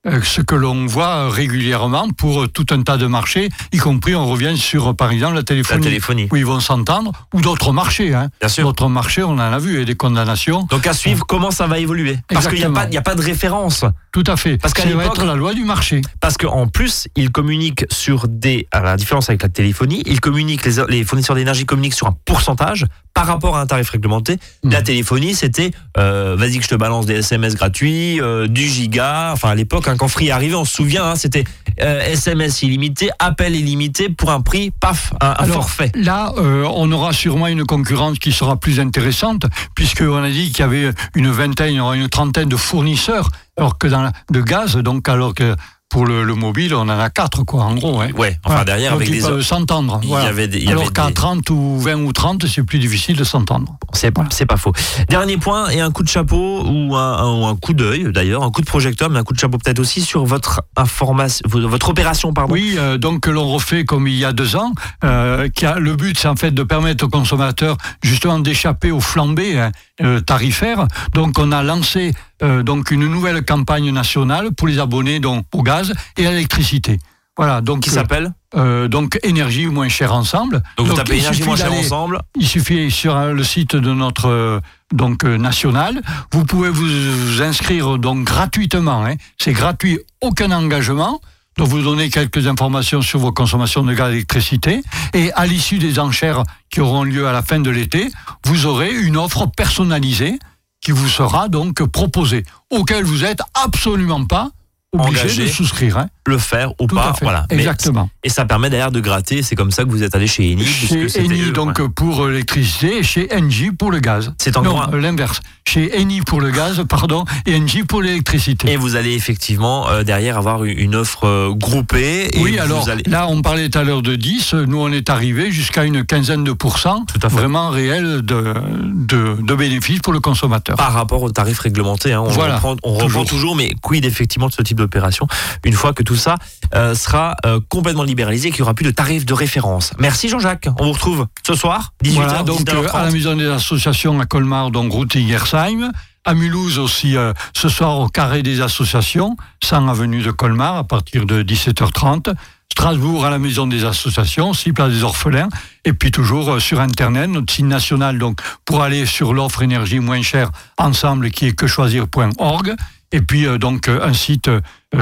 Euh, 0.07 0.21
ce 0.23 0.39
que 0.39 0.55
l'on 0.55 0.85
voit 0.85 1.29
régulièrement 1.29 2.07
pour 2.11 2.47
tout 2.47 2.65
un 2.69 2.83
tas 2.83 2.95
de 2.95 3.05
marchés, 3.05 3.49
y 3.73 3.77
compris 3.79 4.15
on 4.15 4.25
revient 4.27 4.57
sur 4.57 4.95
par 4.95 5.11
exemple 5.11 5.35
la 5.35 5.43
téléphonie, 5.43 5.83
la 5.83 5.89
téléphonie. 5.89 6.29
où 6.31 6.37
ils 6.37 6.45
vont 6.45 6.61
s'entendre, 6.61 7.11
ou 7.33 7.41
d'autres 7.41 7.73
marchés. 7.73 8.13
Hein. 8.13 8.29
D'autres 8.59 8.87
marchés, 8.87 9.23
on 9.23 9.31
en 9.31 9.39
a 9.39 9.59
vu, 9.59 9.81
et 9.81 9.83
des 9.83 9.95
condamnations. 9.95 10.65
Donc 10.69 10.87
à 10.87 10.93
suivre 10.93 11.25
comment 11.27 11.51
ça 11.51 11.67
va 11.67 11.79
évoluer? 11.79 12.17
Parce 12.29 12.47
qu'il 12.47 12.59
n'y 12.59 12.63
a, 12.63 12.69
pas, 12.69 12.87
a 12.95 13.01
pas 13.01 13.15
de 13.15 13.21
référence. 13.21 13.83
Tout 14.13 14.23
à 14.25 14.37
fait. 14.37 14.57
Parce 14.57 14.73
qu'à 14.73 14.85
va 14.85 15.03
être 15.03 15.25
la 15.25 15.35
loi 15.35 15.53
du 15.53 15.65
marché. 15.65 15.99
Parce 16.21 16.37
qu'en 16.37 16.67
plus, 16.67 17.09
ils 17.17 17.29
communiquent 17.29 17.85
sur 17.91 18.29
des... 18.29 18.67
À 18.71 18.79
la 18.79 18.95
différence 18.95 19.29
avec 19.29 19.43
la 19.43 19.49
téléphonie, 19.49 20.01
ils 20.05 20.21
communiquent, 20.21 20.65
les, 20.65 20.81
les 20.87 21.03
fournisseurs 21.03 21.35
d'énergie 21.35 21.65
communiquent 21.65 21.93
sur 21.93 22.07
un 22.07 22.15
pourcentage 22.25 22.85
par 23.13 23.27
rapport 23.27 23.57
à 23.57 23.61
un 23.61 23.65
tarif 23.65 23.89
réglementé. 23.89 24.37
Mhm. 24.63 24.71
La 24.71 24.81
téléphonie, 24.81 25.33
c'était 25.33 25.71
euh, 25.97 26.35
vas-y 26.37 26.57
que 26.57 26.63
je 26.63 26.69
te 26.69 26.75
balance 26.75 27.05
des 27.05 27.15
SMS 27.15 27.55
gratuits, 27.55 28.21
euh, 28.21 28.47
du 28.47 28.67
giga. 28.67 29.31
Enfin, 29.33 29.49
à 29.49 29.55
l'époque, 29.55 29.87
hein, 29.87 29.95
quand 29.97 30.07
Free 30.07 30.27
est 30.27 30.31
arrivé, 30.31 30.55
on 30.55 30.65
se 30.65 30.73
souvient, 30.73 31.05
hein, 31.05 31.15
c'était 31.15 31.43
euh, 31.81 32.01
SMS 32.01 32.61
illimité, 32.61 33.09
appel 33.19 33.55
illimité 33.55 34.09
pour 34.09 34.31
un 34.31 34.41
prix, 34.41 34.71
paf, 34.71 35.13
un, 35.21 35.27
un 35.27 35.31
Alors, 35.31 35.55
forfait. 35.55 35.91
Là, 35.95 36.33
euh, 36.37 36.65
on 36.73 36.91
aura 36.91 37.13
sûrement 37.13 37.47
une 37.47 37.65
concurrence 37.65 38.19
qui 38.19 38.31
sera 38.31 38.57
plus 38.57 38.79
intéressante, 38.79 39.45
puisqu'on 39.75 40.23
a 40.23 40.29
dit 40.29 40.51
qu'il 40.51 40.59
y 40.59 40.63
avait 40.63 40.91
une 41.15 41.29
vingtaine, 41.29 41.77
une 41.77 42.09
trentaine 42.09 42.49
de 42.49 42.57
fournisseurs 42.57 43.29
alors 43.57 43.77
que 43.77 43.87
dans 43.87 44.09
de 44.31 44.41
gaz, 44.41 44.77
donc 44.77 45.09
alors 45.09 45.33
que 45.33 45.55
pour 45.89 46.05
le, 46.05 46.23
le 46.23 46.35
mobile, 46.35 46.75
on 46.75 46.81
en 46.81 46.89
a 46.89 47.09
quatre, 47.09 47.43
quoi, 47.43 47.63
en 47.63 47.73
gros. 47.73 47.99
Hein. 47.99 48.09
Ouais, 48.15 48.37
enfin 48.45 48.63
derrière, 48.63 48.91
Donc 48.91 49.01
avec 49.01 49.13
ils 49.13 49.21
peuvent 49.23 49.41
s'entendre. 49.41 49.99
Il 50.03 50.05
y 50.05 50.09
voilà. 50.09 50.27
avait 50.29 50.47
des- 50.47 50.59
il 50.59 50.65
y 50.65 50.69
alors 50.69 50.83
avait 50.83 50.91
qu'à 50.91 51.07
des- 51.07 51.13
30 51.13 51.49
ou 51.49 51.79
20 51.79 51.95
ou 52.03 52.13
30, 52.13 52.45
c'est 52.45 52.61
plus 52.61 52.77
difficile 52.77 53.17
de 53.17 53.23
s'entendre. 53.23 53.75
C'est 53.93 54.13
Voilà. 54.15 54.29
pas 54.47 54.57
faux. 54.57 54.71
Dernier 55.09 55.37
point, 55.37 55.67
et 55.69 55.81
un 55.81 55.89
coup 55.89 56.03
de 56.03 56.07
chapeau 56.07 56.63
ou 56.63 56.95
un, 56.95 57.17
un- 57.17 57.39
ou 57.41 57.45
un 57.45 57.55
coup 57.55 57.73
d'œil 57.73 58.11
d'ailleurs, 58.13 58.43
un 58.43 58.51
coup 58.51 58.61
de 58.61 58.67
projecteur, 58.67 59.09
mais 59.09 59.17
un 59.17 59.23
coup 59.23 59.33
de 59.33 59.39
chapeau 59.39 59.57
peut-être 59.57 59.79
aussi 59.79 60.01
sur 60.01 60.25
votre 60.25 60.61
information, 60.77 61.41
votre 61.49 61.89
opération, 61.89 62.33
pardon. 62.33 62.53
Oui, 62.53 62.75
euh, 62.77 62.99
donc 62.99 63.21
que 63.21 63.31
l'on 63.31 63.47
refait 63.49 63.83
comme 63.83 64.07
il 64.07 64.15
y 64.15 64.25
a 64.25 64.31
deux 64.31 64.55
ans. 64.55 64.73
euh, 65.03 65.49
qui 65.49 65.65
a, 65.65 65.79
le 65.79 65.95
but, 65.95 66.19
c'est 66.19 66.27
en 66.27 66.35
fait 66.35 66.51
de 66.51 66.61
permettre 66.63 67.05
aux 67.05 67.09
consommateurs 67.09 67.77
justement 68.03 68.37
d'échapper 68.39 68.91
aux 68.91 68.99
flambées 68.99 69.59
hein, 69.59 69.71
euh, 70.01 70.19
tarifaires. 70.21 70.87
Donc, 71.13 71.39
on 71.39 71.51
a 71.51 71.63
lancé 71.63 72.13
euh, 72.43 72.63
donc 72.63 72.91
une 72.91 73.07
nouvelle 73.07 73.43
campagne 73.45 73.91
nationale 73.91 74.51
pour 74.51 74.67
les 74.67 74.79
abonnés 74.79 75.19
donc 75.19 75.45
au 75.53 75.63
gaz 75.63 75.93
et 76.17 76.25
à 76.27 76.31
l'électricité. 76.31 76.99
Voilà, 77.37 77.61
donc 77.61 77.81
Qui 77.83 77.89
euh, 77.89 77.93
s'appelle 77.93 78.33
euh, 78.55 78.87
donc 78.89 79.17
énergie 79.23 79.67
moins 79.67 79.87
chère 79.87 80.13
ensemble. 80.13 80.61
Donc 80.77 80.87
vous 80.87 80.93
tapez 80.93 81.19
énergie 81.19 81.43
moins 81.43 81.55
d'aller- 81.55 81.77
ensemble. 81.79 82.21
Il 82.37 82.45
suffit 82.47 82.91
sur 82.91 83.17
le 83.17 83.43
site 83.43 83.75
de 83.77 83.93
notre 83.93 84.61
donc 84.93 85.23
national, 85.23 86.01
vous 86.33 86.43
pouvez 86.45 86.69
vous 86.69 87.41
inscrire 87.41 87.97
donc 87.97 88.25
gratuitement. 88.25 89.05
hein. 89.05 89.15
C'est 89.37 89.53
gratuit, 89.53 89.99
aucun 90.21 90.51
engagement. 90.51 91.21
Donc 91.57 91.67
vous 91.67 91.81
donnez 91.81 92.09
quelques 92.09 92.47
informations 92.47 93.01
sur 93.01 93.19
vos 93.19 93.31
consommations 93.33 93.83
de 93.83 93.93
gaz 93.93 94.09
et 94.09 94.11
d'électricité. 94.13 94.81
Et 95.13 95.31
à 95.33 95.45
l'issue 95.45 95.77
des 95.77 95.99
enchères 95.99 96.43
qui 96.69 96.79
auront 96.81 97.03
lieu 97.03 97.27
à 97.27 97.31
la 97.33 97.41
fin 97.41 97.59
de 97.59 97.69
l'été, 97.69 98.09
vous 98.45 98.65
aurez 98.65 98.91
une 98.93 99.17
offre 99.17 99.45
personnalisée 99.45 100.39
qui 100.81 100.91
vous 100.91 101.07
sera 101.07 101.49
donc 101.49 101.83
proposée, 101.83 102.45
auquel 102.69 103.03
vous 103.03 103.23
êtes 103.25 103.41
absolument 103.53 104.25
pas 104.25 104.49
obligé 104.93 105.19
Engagé. 105.21 105.43
de 105.45 105.49
souscrire. 105.49 105.97
hein. 105.97 106.09
Le 106.27 106.37
faire 106.37 106.71
ou 106.79 106.87
Tout 106.87 106.95
pas. 106.95 107.13
Voilà. 107.21 107.45
Mais- 107.49 107.57
Exactement. 107.57 108.09
et 108.23 108.29
ça 108.29 108.45
permet 108.45 108.69
d'ailleurs 108.69 108.91
de 108.91 108.99
gratter. 108.99 109.41
C'est 109.41 109.55
comme 109.55 109.71
ça 109.71 109.83
que 109.83 109.89
vous 109.89 110.03
êtes 110.03 110.15
allé 110.15 110.27
chez 110.27 110.51
Eni. 110.51 110.65
Chez 110.65 111.09
Eni 111.19 111.41
eux, 111.41 111.51
donc 111.51 111.79
ouais. 111.79 111.89
pour 111.95 112.27
l'électricité 112.27 112.97
et 112.99 113.03
chez 113.03 113.29
Engie 113.35 113.71
pour 113.71 113.91
le 113.91 113.99
gaz. 113.99 114.33
C'est 114.37 114.57
encore 114.57 114.89
euh, 114.93 114.99
l'inverse. 114.99 115.41
Chez 115.67 115.99
Eni 115.99 116.21
pour 116.21 116.41
le 116.41 116.51
gaz, 116.51 116.83
pardon, 116.89 117.25
et 117.45 117.55
Engie 117.55 117.83
pour 117.83 118.01
l'électricité. 118.01 118.71
Et 118.71 118.75
vous 118.77 118.95
allez 118.95 119.13
effectivement 119.13 119.87
euh, 119.89 120.03
derrière 120.03 120.37
avoir 120.37 120.63
une- 120.65 120.95
offre 120.95 121.25
euh, 121.27 121.53
groupée. 121.53 122.29
Et 122.35 122.39
Oui, 122.41 122.53
vous 122.53 122.61
alors 122.61 122.89
allez- 122.89 123.03
là, 123.07 123.27
on 123.29 123.41
parlait 123.41 123.69
tout 123.69 123.77
à 123.79 123.83
l'heure 123.83 124.01
de 124.01 124.15
10, 124.15 124.53
nous 124.53 124.79
on 124.79 124.91
est 124.91 125.09
arrivé 125.09 125.51
jusqu'à 125.51 125.83
une 125.83 126.03
quinzaine 126.03 126.43
de 126.43 126.51
pourcents 126.51 127.05
vraiment 127.23 127.69
réels 127.69 128.21
de, 128.23 128.53
de, 128.83 129.37
de 129.41 129.55
bénéfices 129.55 129.99
pour 129.99 130.13
le 130.13 130.19
consommateur. 130.19 130.75
par 130.75 130.93
rapport 130.93 131.21
au 131.23 131.31
tarif 131.31 131.59
réglementé. 131.59 132.13
hein. 132.13 132.21
On 132.25 132.29
Voilà, 132.29 132.55
reprend, 132.55 132.75
on 132.83 132.93
reprend 132.93 133.05
toujours. 133.07 133.25
toujours, 133.25 133.55
mais 133.55 133.73
quid 133.81 134.03
effectivement 134.05 134.47
de 134.47 134.53
ce 134.53 134.61
type 134.61 134.77
d'opération 134.77 135.27
une 135.63 135.73
fois 135.73 135.93
que 135.93 136.03
tout 136.03 136.15
ça 136.19 136.35
euh, 136.75 136.93
sera 136.93 137.35
euh, 137.45 137.59
complètement 137.69 138.03
libéralisé, 138.03 138.49
qu'il 138.51 138.59
n'y 138.59 138.63
aura 138.63 138.73
plus 138.75 138.85
de 138.85 138.91
tarif 138.91 139.25
de 139.25 139.33
référence. 139.33 139.91
Merci 139.97 140.29
Jean-Jacques. 140.29 140.67
On 140.79 140.85
vous 140.85 140.91
retrouve 140.93 141.27
ce 141.45 141.55
soir, 141.55 141.93
18h, 142.03 142.13
Voilà, 142.13 142.43
donc 142.43 142.61
19h30. 142.61 142.75
euh, 142.75 142.89
à 142.93 143.05
la 143.05 143.11
maison 143.11 143.35
des 143.35 143.47
associations 143.47 144.19
à 144.19 144.25
Colmar, 144.25 144.69
donc 144.71 144.91
route 144.91 145.15
Ingersheim. 145.15 145.91
À 146.25 146.33
Mulhouse 146.35 146.77
aussi, 146.77 147.15
euh, 147.17 147.33
ce 147.55 147.69
soir 147.69 147.97
au 147.99 148.07
carré 148.09 148.43
des 148.43 148.61
associations, 148.61 149.35
100 149.63 149.87
avenue 149.87 150.21
de 150.21 150.31
Colmar, 150.31 150.75
à 150.75 150.83
partir 150.83 151.25
de 151.25 151.41
17h30. 151.41 152.35
Strasbourg 152.71 153.25
à 153.25 153.29
la 153.31 153.39
maison 153.39 153.65
des 153.67 153.83
associations, 153.83 154.53
6 154.53 154.73
place 154.73 154.91
des 154.91 155.03
orphelins. 155.03 155.49
Et 155.85 155.93
puis 155.93 156.11
toujours 156.11 156.51
euh, 156.51 156.59
sur 156.59 156.79
Internet, 156.81 157.29
notre 157.29 157.51
site 157.51 157.65
national, 157.65 158.19
donc 158.19 158.41
pour 158.63 158.83
aller 158.83 159.05
sur 159.05 159.33
l'offre 159.33 159.63
énergie 159.63 159.99
moins 159.99 160.21
chère 160.21 160.51
ensemble, 160.77 161.31
qui 161.31 161.47
est 161.47 161.53
quechoisir.org. 161.53 162.75
Et 163.11 163.21
puis 163.21 163.47
euh, 163.47 163.57
donc 163.57 163.87
euh, 163.87 164.05
un 164.05 164.13
site 164.13 164.49
euh, 164.49 164.61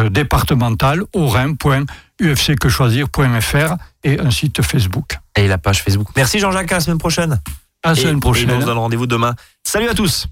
départemental, 0.10 1.04
aurin.ufcquechoisir.fr 1.14 3.76
et 4.04 4.20
un 4.20 4.32
site 4.32 4.62
Facebook. 4.62 5.18
Et 5.36 5.48
la 5.48 5.58
page 5.58 5.84
Facebook. 5.84 6.08
Merci 6.16 6.40
Jean-Jacques, 6.40 6.72
à 6.72 6.76
la 6.76 6.82
semaine 6.82 6.98
prochaine. 6.98 7.40
À 7.84 7.94
la 7.94 7.98
Et- 7.98 8.02
semaine 8.02 8.18
Et 8.18 8.20
prochaine. 8.20 8.52
on 8.52 8.62
se 8.62 8.66
donne 8.66 8.78
rendez-vous 8.78 9.08
demain. 9.08 9.36
Salut 9.64 9.88
à 9.90 9.94
tous 9.94 10.28